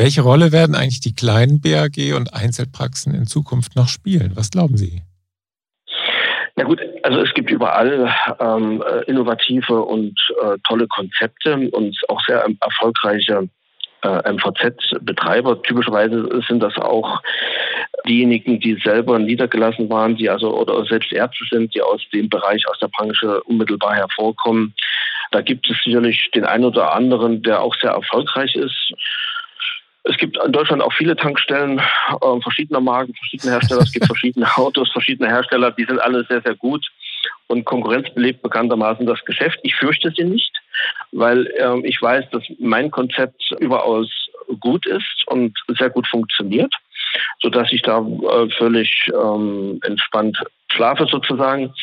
Welche 0.00 0.22
Rolle 0.22 0.50
werden 0.50 0.74
eigentlich 0.74 1.02
die 1.02 1.14
kleinen 1.14 1.60
BAG 1.60 2.16
und 2.16 2.32
Einzelpraxen 2.32 3.14
in 3.14 3.26
Zukunft 3.26 3.76
noch 3.76 3.88
spielen? 3.88 4.32
Was 4.34 4.50
glauben 4.50 4.78
Sie? 4.78 5.02
Ja 6.56 6.64
gut, 6.64 6.80
also 7.02 7.20
es 7.20 7.34
gibt 7.34 7.50
überall 7.50 8.10
ähm, 8.40 8.82
innovative 9.06 9.82
und 9.82 10.18
äh, 10.42 10.56
tolle 10.66 10.86
Konzepte 10.88 11.68
und 11.72 11.94
auch 12.08 12.18
sehr 12.26 12.46
erfolgreiche 12.62 13.50
äh, 14.02 14.32
MVZ-Betreiber. 14.32 15.60
Typischerweise 15.64 16.30
sind 16.48 16.62
das 16.62 16.78
auch 16.78 17.20
diejenigen, 18.08 18.58
die 18.58 18.80
selber 18.82 19.18
niedergelassen 19.18 19.90
waren, 19.90 20.16
die 20.16 20.30
also 20.30 20.58
oder 20.58 20.82
selbst 20.86 21.12
Ärzte 21.12 21.44
sind, 21.50 21.74
die 21.74 21.82
aus 21.82 22.00
dem 22.14 22.30
Bereich, 22.30 22.66
aus 22.70 22.78
der 22.78 22.88
Branche 22.88 23.42
unmittelbar 23.42 23.96
hervorkommen. 23.96 24.72
Da 25.30 25.42
gibt 25.42 25.68
es 25.68 25.76
sicherlich 25.84 26.30
den 26.34 26.46
einen 26.46 26.64
oder 26.64 26.94
anderen, 26.94 27.42
der 27.42 27.60
auch 27.60 27.74
sehr 27.74 27.90
erfolgreich 27.90 28.54
ist. 28.54 28.94
Es 30.04 30.16
gibt 30.16 30.38
in 30.44 30.52
Deutschland 30.52 30.82
auch 30.82 30.92
viele 30.92 31.16
Tankstellen 31.16 31.78
äh, 31.78 32.40
verschiedener 32.42 32.80
Marken, 32.80 33.14
verschiedene 33.14 33.52
Hersteller. 33.52 33.82
Es 33.82 33.92
gibt 33.92 34.06
verschiedene 34.06 34.46
Autos, 34.56 34.90
verschiedene 34.92 35.28
Hersteller. 35.28 35.70
Die 35.72 35.84
sind 35.84 36.00
alle 36.00 36.24
sehr, 36.24 36.40
sehr 36.42 36.54
gut. 36.54 36.86
Und 37.48 37.64
Konkurrenz 37.64 38.08
belebt 38.14 38.42
bekanntermaßen 38.42 39.06
das 39.06 39.22
Geschäft. 39.24 39.58
Ich 39.62 39.74
fürchte 39.74 40.12
sie 40.16 40.24
nicht, 40.24 40.52
weil 41.12 41.46
äh, 41.48 41.86
ich 41.86 42.00
weiß, 42.00 42.24
dass 42.30 42.42
mein 42.58 42.90
Konzept 42.90 43.42
überaus 43.58 44.08
gut 44.58 44.86
ist 44.86 45.26
und 45.26 45.56
sehr 45.78 45.90
gut 45.90 46.06
funktioniert, 46.06 46.72
sodass 47.42 47.72
ich 47.72 47.82
da 47.82 47.98
äh, 47.98 48.48
völlig 48.56 49.10
ähm, 49.12 49.80
entspannt 49.84 50.38
schlafe 50.72 51.06
sozusagen. 51.06 51.74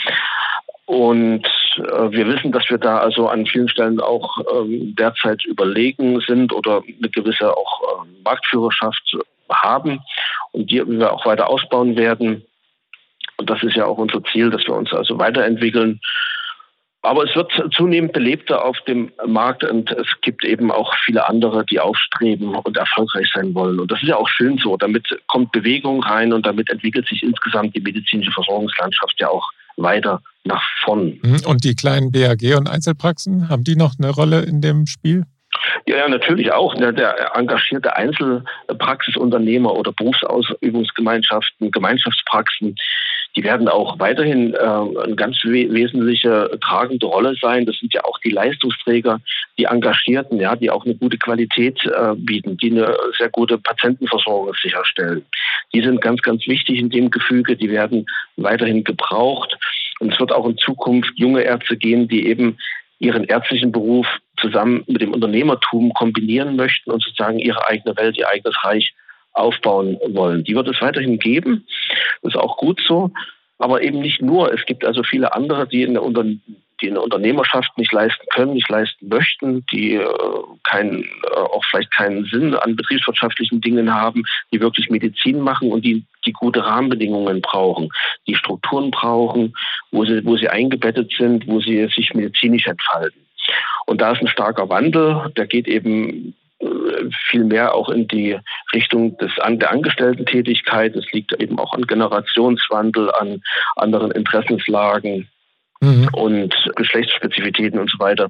Und 0.86 1.46
wir 1.78 2.28
wissen, 2.28 2.52
dass 2.52 2.70
wir 2.70 2.78
da 2.78 3.00
also 3.00 3.28
an 3.28 3.46
vielen 3.46 3.70
Stellen 3.70 4.00
auch 4.00 4.38
ähm, 4.54 4.96
derzeit 4.96 5.44
überlegen 5.46 6.20
sind 6.22 6.54
oder 6.54 6.82
eine 6.86 7.10
gewisse 7.10 7.56
auch 7.56 7.82
äh, 7.82 8.24
Marktführerschaft 8.24 9.18
haben 9.50 10.00
und 10.52 10.70
die 10.70 10.86
wir 10.86 11.14
auch 11.14 11.26
weiter 11.26 11.50
ausbauen 11.50 11.98
werden. 11.98 12.44
Und 13.38 13.50
das 13.50 13.62
ist 13.64 13.76
ja 13.76 13.86
auch 13.86 13.98
unser 13.98 14.24
Ziel, 14.26 14.50
dass 14.50 14.66
wir 14.66 14.74
uns 14.74 14.92
also 14.94 15.20
weiterentwickeln. 15.20 16.00
Aber 17.04 17.24
es 17.24 17.36
wird 17.36 17.52
zunehmend 17.74 18.12
belebter 18.12 18.66
auf 18.66 18.82
dem 18.82 19.12
Markt 19.26 19.64
und 19.64 19.92
es 19.92 20.08
gibt 20.22 20.44
eben 20.44 20.72
auch 20.72 20.94
viele 21.06 21.30
andere, 21.30 21.64
die 21.66 21.80
aufstreben 21.80 22.56
und 22.56 22.76
erfolgreich 22.76 23.30
sein 23.34 23.54
wollen. 23.54 23.80
Und 23.80 23.92
das 23.92 24.02
ist 24.02 24.10
ja 24.10 24.18
auch 24.18 24.28
schön 24.28 24.58
so. 24.58 24.76
Damit 24.76 25.08
kommt 25.28 25.52
Bewegung 25.52 26.04
rein 26.04 26.34
und 26.34 26.46
damit 26.46 26.70
entwickelt 26.70 27.08
sich 27.08 27.24
insgesamt 27.24 27.76
die 27.76 27.82
medizinische 27.82 28.32
Versorgungslandschaft 28.32 29.20
ja 29.20 29.30
auch 29.30 29.48
weiter 29.78 30.22
nach 30.48 30.64
vorn. 30.84 31.20
Mhm. 31.22 31.42
Und 31.46 31.64
die 31.64 31.76
kleinen 31.76 32.12
BAG 32.12 32.58
und 32.58 32.70
Einzelpraxen, 32.70 33.50
haben 33.50 33.64
die 33.64 33.76
noch 33.76 33.94
eine 34.00 34.10
Rolle 34.10 34.42
in 34.42 34.62
dem 34.62 34.88
Spiel? 34.88 35.26
Ja, 35.86 35.98
ja, 35.98 36.08
natürlich 36.10 36.52
auch. 36.52 36.76
Der, 36.76 36.92
der 36.92 37.36
engagierte 37.36 37.96
Einzelpraxisunternehmer 37.96 39.74
oder 39.74 39.92
Berufsausübungsgemeinschaften, 39.94 41.72
Gemeinschaftspraxen, 41.72 42.76
die 43.36 43.44
werden 43.44 43.68
auch 43.68 44.00
weiterhin 44.00 44.54
äh, 44.56 44.58
eine 44.58 45.16
ganz 45.16 45.38
we 45.44 45.72
wesentliche 45.72 46.58
tragende 46.62 47.06
Rolle 47.06 47.36
sein. 47.40 47.66
Das 47.66 47.78
sind 47.78 47.94
ja 47.94 48.04
auch 48.04 48.18
die 48.20 48.32
Leistungsträger, 48.32 49.22
die 49.60 49.66
Engagierten, 49.66 50.40
ja, 50.40 50.56
die 50.56 50.72
auch 50.72 50.86
eine 50.86 50.96
gute 50.96 51.18
Qualität 51.18 51.80
äh, 51.86 52.16
bieten, 52.16 52.58
die 52.58 52.72
eine 52.72 52.98
sehr 53.18 53.30
gute 53.30 53.58
Patientenversorgung 53.60 54.54
sicherstellen. 54.62 55.24
Die 55.74 55.82
sind 55.82 56.02
ganz, 56.02 56.22
ganz 56.24 56.48
wichtig 56.48 56.80
in 56.80 56.90
dem 56.90 57.12
Gefüge. 57.12 57.56
Die 57.56 57.70
werden 57.70 58.08
weiterhin 58.38 58.84
gebraucht. 58.84 59.56
Und 60.00 60.14
es 60.14 60.20
wird 60.20 60.32
auch 60.32 60.48
in 60.48 60.58
Zukunft 60.58 61.14
junge 61.16 61.42
Ärzte 61.42 61.78
gehen, 61.78 62.08
die 62.08 62.28
eben 62.28 62.58
ihren 63.00 63.26
ärztlichen 63.26 63.72
Beruf 63.72 64.08
zusammen 64.38 64.84
mit 64.88 65.02
dem 65.02 65.14
Unternehmertum 65.14 65.94
kombinieren 65.94 66.56
möchten 66.56 66.92
und 66.92 67.04
sozusagen 67.04 67.40
ihre 67.40 67.68
eigene 67.68 67.96
Welt, 67.98 68.18
ihr 68.18 68.28
eigenes 68.28 68.56
Reich 68.64 68.94
aufbauen 69.34 70.00
wollen. 70.08 70.44
Die 70.44 70.56
wird 70.56 70.68
es 70.68 70.82
weiterhin 70.82 71.20
geben. 71.20 71.66
Das 72.22 72.34
ist 72.34 72.40
auch 72.40 72.58
gut 72.58 72.82
so. 72.88 73.12
Aber 73.60 73.82
eben 73.82 74.00
nicht 74.00 74.22
nur. 74.22 74.54
Es 74.54 74.66
gibt 74.66 74.86
also 74.86 75.04
viele 75.04 75.34
andere, 75.34 75.68
die 75.68 75.84
in 75.84 75.94
der, 75.94 76.04
die 76.82 76.88
in 76.88 76.94
der 76.94 77.04
Unternehmerschaft 77.04 77.78
nicht 77.78 77.92
leisten 77.92 78.26
können, 78.34 78.54
nicht 78.54 78.70
leisten 78.70 79.08
möchten, 79.08 79.66
die 79.72 79.96
äh, 79.96 80.08
kein, 80.64 81.04
äh, 81.04 81.36
auch 81.36 81.64
vielleicht 81.66 81.92
keinen 81.94 82.26
Sinn 82.26 82.54
an 82.54 82.76
betriebswirtschaftlichen 82.76 83.62
Dingen 83.62 83.94
haben, 83.94 84.24
die 84.52 84.60
wirklich 84.60 84.90
Medizin 84.90 85.40
machen 85.40 85.72
und 85.72 85.84
die, 85.86 86.06
die 86.26 86.34
gute 86.34 86.66
Rahmenbedingungen 86.66 87.42
brauchen, 87.42 87.90
die 88.28 88.36
Strukturen 88.36 88.92
brauchen, 88.92 89.54
wo 89.92 90.06
sie, 90.06 90.24
wo 90.26 90.38
sie 90.38 90.50
eingebettet 90.50 91.12
sind, 91.18 91.48
wo 91.48 91.60
sie 91.60 91.88
sich 91.88 92.14
medizinisch 92.14 92.68
entfalten. 92.68 93.22
Und 93.86 94.02
da 94.02 94.12
ist 94.12 94.22
ein 94.22 94.28
starker 94.28 94.70
Wandel, 94.70 95.32
der 95.38 95.48
geht 95.48 95.68
eben 95.68 96.36
viel 97.30 97.44
mehr 97.44 97.76
auch 97.76 97.90
in 97.90 98.08
die 98.08 98.38
Richtung 98.74 99.18
des, 99.18 99.38
an 99.40 99.60
der 99.60 99.72
Angestellten-Tätigkeit. 99.72 100.96
Es 100.96 101.12
liegt 101.12 101.34
eben 101.42 101.60
auch 101.60 101.74
an 101.74 101.84
Generationswandel, 101.84 103.12
an 103.12 103.42
anderen 103.76 104.12
Interessenslagen. 104.12 105.30
Mhm. 105.82 106.10
und 106.14 106.54
Geschlechtsspezifitäten 106.76 107.80
und 107.80 107.90
so 107.90 108.00
weiter. 108.00 108.30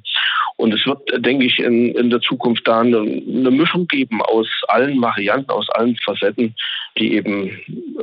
Und 0.58 0.74
es 0.74 0.86
wird, 0.86 1.00
denke 1.24 1.46
ich, 1.46 1.60
in, 1.60 1.96
in 1.96 2.10
der 2.10 2.20
Zukunft 2.20 2.68
da 2.68 2.82
eine, 2.82 2.98
eine 2.98 3.52
Mischung 3.52 3.88
geben 3.88 4.22
aus 4.22 4.48
allen 4.68 5.02
Varianten, 5.02 5.52
aus 5.52 5.70
allen 5.70 5.96
Facetten, 6.04 6.56
die 6.98 7.14
eben 7.14 7.50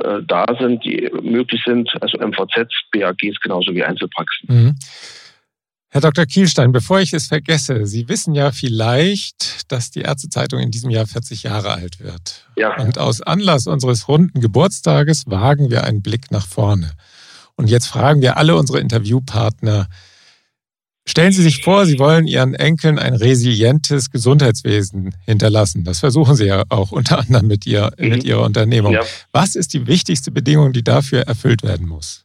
äh, 0.02 0.22
da 0.26 0.46
sind, 0.59 0.85
die 0.85 1.11
möglich 1.22 1.61
sind, 1.66 1.90
also 2.00 2.18
MVZs, 2.18 2.72
BAGs 2.92 3.40
genauso 3.42 3.74
wie 3.74 3.83
Einzelpraxen. 3.83 4.48
Mhm. 4.48 4.74
Herr 5.94 6.00
Dr. 6.00 6.26
Kielstein, 6.26 6.72
bevor 6.72 6.98
ich 6.98 7.12
es 7.12 7.28
vergesse, 7.28 7.87
Sie 7.87 8.09
wissen 8.09 8.35
ja 8.35 8.50
vielleicht, 8.50 9.70
dass 9.70 9.92
die 9.92 10.00
Ärztezeitung 10.00 10.59
in 10.59 10.72
diesem 10.72 10.90
Jahr 10.90 11.07
40 11.07 11.44
Jahre 11.44 11.72
alt 11.72 12.00
wird. 12.00 12.48
Ja. 12.57 12.76
Und 12.83 12.98
aus 12.98 13.20
Anlass 13.20 13.68
unseres 13.68 14.09
runden 14.09 14.40
Geburtstages 14.40 15.24
wagen 15.28 15.70
wir 15.70 15.85
einen 15.85 16.02
Blick 16.02 16.33
nach 16.33 16.48
vorne. 16.48 16.94
Und 17.56 17.70
jetzt 17.70 17.86
fragen 17.86 18.20
wir 18.20 18.36
alle 18.36 18.56
unsere 18.56 18.80
Interviewpartner, 18.80 19.88
stellen 21.06 21.32
Sie 21.32 21.42
sich 21.42 21.62
vor, 21.62 21.86
Sie 21.86 21.98
wollen 21.98 22.26
Ihren 22.26 22.54
Enkeln 22.54 22.98
ein 22.98 23.14
resilientes 23.14 24.10
Gesundheitswesen 24.10 25.14
hinterlassen. 25.24 25.84
Das 25.84 26.00
versuchen 26.00 26.34
Sie 26.34 26.46
ja 26.46 26.64
auch 26.68 26.92
unter 26.92 27.18
anderem 27.18 27.46
mit, 27.46 27.66
ihr, 27.66 27.92
mhm. 27.98 28.08
mit 28.08 28.24
Ihrer 28.24 28.42
Unternehmung. 28.42 28.92
Ja. 28.92 29.02
Was 29.32 29.54
ist 29.54 29.74
die 29.74 29.86
wichtigste 29.86 30.30
Bedingung, 30.30 30.72
die 30.72 30.82
dafür 30.82 31.22
erfüllt 31.22 31.62
werden 31.62 31.86
muss? 31.86 32.24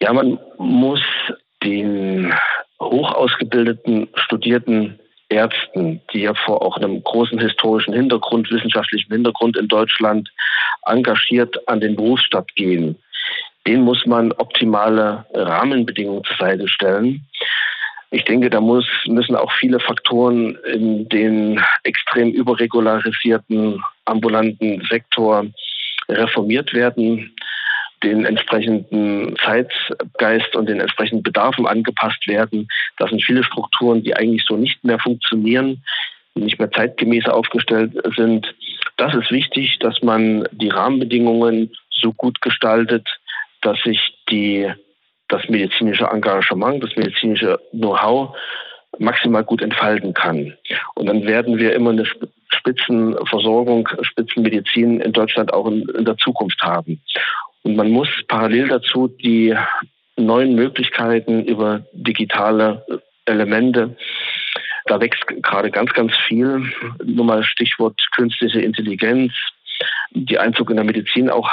Ja, 0.00 0.12
man 0.12 0.38
muss 0.58 1.00
den 1.62 2.32
hoch 2.80 3.12
ausgebildeten, 3.12 4.08
studierten 4.16 4.98
Ärzten, 5.32 6.00
die 6.12 6.22
ja 6.22 6.34
vor 6.34 6.62
auch 6.62 6.76
einem 6.76 7.02
großen 7.02 7.38
historischen 7.38 7.94
Hintergrund, 7.94 8.50
wissenschaftlichen 8.50 9.12
Hintergrund 9.12 9.56
in 9.56 9.68
Deutschland 9.68 10.30
engagiert 10.86 11.56
an 11.68 11.80
den 11.80 11.96
Berufsstadt 11.96 12.54
gehen. 12.54 12.96
Den 13.66 13.82
muss 13.82 14.04
man 14.06 14.32
optimale 14.32 15.24
Rahmenbedingungen 15.34 16.24
zur 16.24 16.36
Seite 16.36 16.68
stellen. 16.68 17.26
Ich 18.10 18.24
denke, 18.24 18.50
da 18.50 18.60
muss, 18.60 18.86
müssen 19.06 19.36
auch 19.36 19.50
viele 19.52 19.80
Faktoren 19.80 20.56
in 20.70 21.08
den 21.08 21.62
extrem 21.84 22.30
überregularisierten 22.30 23.82
ambulanten 24.04 24.82
Sektor 24.90 25.46
reformiert 26.08 26.74
werden 26.74 27.34
den 28.02 28.24
entsprechenden 28.24 29.36
Zeitgeist 29.44 30.54
und 30.56 30.68
den 30.68 30.80
entsprechenden 30.80 31.22
Bedarfen 31.22 31.66
angepasst 31.66 32.26
werden. 32.26 32.68
Das 32.98 33.10
sind 33.10 33.22
viele 33.22 33.44
Strukturen, 33.44 34.02
die 34.02 34.14
eigentlich 34.16 34.44
so 34.46 34.56
nicht 34.56 34.82
mehr 34.84 34.98
funktionieren, 34.98 35.82
die 36.34 36.42
nicht 36.42 36.58
mehr 36.58 36.70
zeitgemäß 36.70 37.26
aufgestellt 37.26 37.92
sind. 38.16 38.54
Das 38.96 39.14
ist 39.14 39.30
wichtig, 39.30 39.78
dass 39.80 40.02
man 40.02 40.48
die 40.52 40.68
Rahmenbedingungen 40.68 41.72
so 41.90 42.12
gut 42.12 42.40
gestaltet, 42.42 43.06
dass 43.60 43.80
sich 43.82 44.18
die, 44.30 44.70
das 45.28 45.48
medizinische 45.48 46.04
Engagement, 46.04 46.82
das 46.82 46.96
medizinische 46.96 47.60
Know-how 47.70 48.36
maximal 48.98 49.44
gut 49.44 49.62
entfalten 49.62 50.12
kann. 50.14 50.54
Und 50.94 51.06
dann 51.06 51.24
werden 51.24 51.58
wir 51.58 51.74
immer 51.74 51.90
eine 51.90 52.04
Spitzenversorgung, 52.48 53.88
Spitzenmedizin 54.02 55.00
in 55.00 55.12
Deutschland 55.12 55.52
auch 55.52 55.66
in, 55.66 55.88
in 55.96 56.04
der 56.04 56.16
Zukunft 56.18 56.60
haben. 56.62 57.00
Und 57.62 57.76
man 57.76 57.90
muss 57.90 58.08
parallel 58.28 58.68
dazu 58.68 59.08
die 59.08 59.56
neuen 60.16 60.54
Möglichkeiten 60.54 61.44
über 61.44 61.86
digitale 61.92 62.84
Elemente 63.24 63.96
da 64.86 65.00
wächst 65.00 65.26
gerade 65.26 65.70
ganz, 65.70 65.92
ganz 65.92 66.12
viel. 66.28 66.72
Nur 67.04 67.24
mal 67.24 67.42
Stichwort 67.44 68.00
künstliche 68.14 68.60
Intelligenz, 68.60 69.32
die 70.10 70.38
Einzug 70.38 70.70
in 70.70 70.76
der 70.76 70.84
Medizin 70.84 71.30
auch 71.30 71.50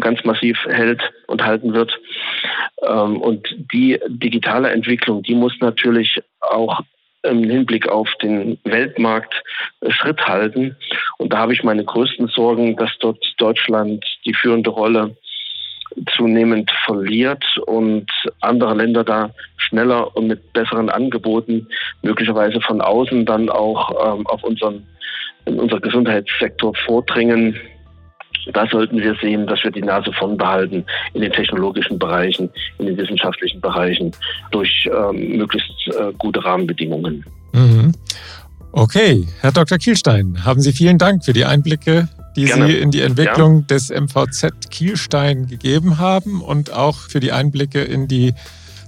ganz 0.00 0.22
massiv 0.24 0.58
hält 0.66 1.00
und 1.26 1.42
halten 1.42 1.72
wird. 1.72 1.98
Ähm, 2.86 3.20
und 3.20 3.48
die 3.72 3.98
digitale 4.08 4.70
Entwicklung, 4.70 5.22
die 5.22 5.34
muss 5.34 5.54
natürlich 5.60 6.22
auch 6.40 6.80
im 7.22 7.42
Hinblick 7.42 7.88
auf 7.88 8.08
den 8.22 8.58
Weltmarkt 8.64 9.42
Schritt 9.88 10.20
halten. 10.26 10.76
Und 11.18 11.32
da 11.32 11.38
habe 11.38 11.54
ich 11.54 11.64
meine 11.64 11.84
größten 11.84 12.28
Sorgen, 12.28 12.76
dass 12.76 12.90
dort 13.00 13.24
Deutschland 13.38 14.04
die 14.24 14.34
führende 14.34 14.70
Rolle 14.70 15.16
zunehmend 16.16 16.70
verliert 16.84 17.44
und 17.66 18.06
andere 18.40 18.74
Länder 18.74 19.04
da 19.04 19.30
schneller 19.56 20.16
und 20.16 20.26
mit 20.26 20.52
besseren 20.52 20.90
Angeboten 20.90 21.66
möglicherweise 22.02 22.60
von 22.60 22.80
außen 22.80 23.24
dann 23.24 23.48
auch 23.48 23.90
ähm, 23.90 24.26
auf 24.26 24.42
unseren 24.44 24.86
in 25.46 25.60
unser 25.60 25.80
Gesundheitssektor 25.80 26.72
vordringen. 26.84 27.56
Da 28.52 28.66
sollten 28.66 28.98
wir 28.98 29.14
sehen, 29.20 29.46
dass 29.46 29.62
wir 29.64 29.70
die 29.70 29.82
Nase 29.82 30.12
vorn 30.12 30.36
behalten 30.36 30.84
in 31.14 31.22
den 31.22 31.32
technologischen 31.32 31.98
Bereichen, 31.98 32.50
in 32.78 32.86
den 32.86 32.96
wissenschaftlichen 32.96 33.60
Bereichen 33.60 34.12
durch 34.50 34.88
ähm, 34.92 35.36
möglichst 35.36 35.70
äh, 35.88 36.12
gute 36.18 36.44
Rahmenbedingungen. 36.44 37.24
Mhm. 37.52 37.92
Okay, 38.72 39.26
Herr 39.40 39.52
Dr. 39.52 39.78
Kielstein, 39.78 40.44
haben 40.44 40.60
Sie 40.60 40.72
vielen 40.72 40.98
Dank 40.98 41.24
für 41.24 41.32
die 41.32 41.44
Einblicke 41.44 42.08
die 42.36 42.44
Gerne. 42.44 42.66
Sie 42.68 42.78
in 42.78 42.90
die 42.90 43.00
Entwicklung 43.00 43.60
ja. 43.60 43.76
des 43.76 43.90
MVZ 43.90 44.70
Kielstein 44.70 45.46
gegeben 45.46 45.98
haben 45.98 46.40
und 46.42 46.70
auch 46.72 46.96
für 46.96 47.20
die 47.20 47.32
Einblicke 47.32 47.82
in 47.82 48.08
die 48.08 48.34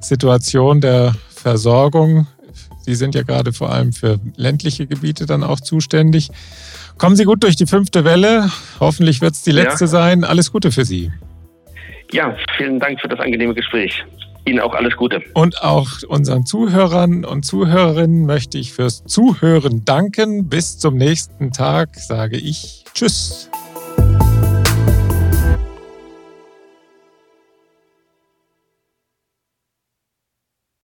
Situation 0.00 0.80
der 0.80 1.14
Versorgung. 1.30 2.26
Sie 2.82 2.94
sind 2.94 3.14
ja 3.14 3.22
gerade 3.22 3.52
vor 3.52 3.72
allem 3.72 3.92
für 3.92 4.20
ländliche 4.36 4.86
Gebiete 4.86 5.26
dann 5.26 5.42
auch 5.42 5.60
zuständig. 5.60 6.30
Kommen 6.98 7.16
Sie 7.16 7.24
gut 7.24 7.42
durch 7.42 7.56
die 7.56 7.66
fünfte 7.66 8.04
Welle. 8.04 8.50
Hoffentlich 8.80 9.20
wird 9.20 9.34
es 9.34 9.42
die 9.42 9.52
letzte 9.52 9.84
ja. 9.84 9.88
sein. 9.88 10.24
Alles 10.24 10.52
Gute 10.52 10.70
für 10.72 10.84
Sie. 10.84 11.10
Ja, 12.12 12.36
vielen 12.56 12.80
Dank 12.80 13.00
für 13.00 13.08
das 13.08 13.20
angenehme 13.20 13.54
Gespräch. 13.54 14.04
Ihnen 14.48 14.60
auch 14.60 14.74
alles 14.74 14.96
Gute. 14.96 15.22
Und 15.34 15.62
auch 15.62 16.02
unseren 16.08 16.46
Zuhörern 16.46 17.24
und 17.24 17.44
Zuhörerinnen 17.44 18.26
möchte 18.26 18.58
ich 18.58 18.72
fürs 18.72 19.04
Zuhören 19.04 19.84
danken. 19.84 20.48
Bis 20.48 20.78
zum 20.78 20.96
nächsten 20.96 21.52
Tag 21.52 21.94
sage 21.96 22.36
ich 22.36 22.84
Tschüss. 22.94 23.50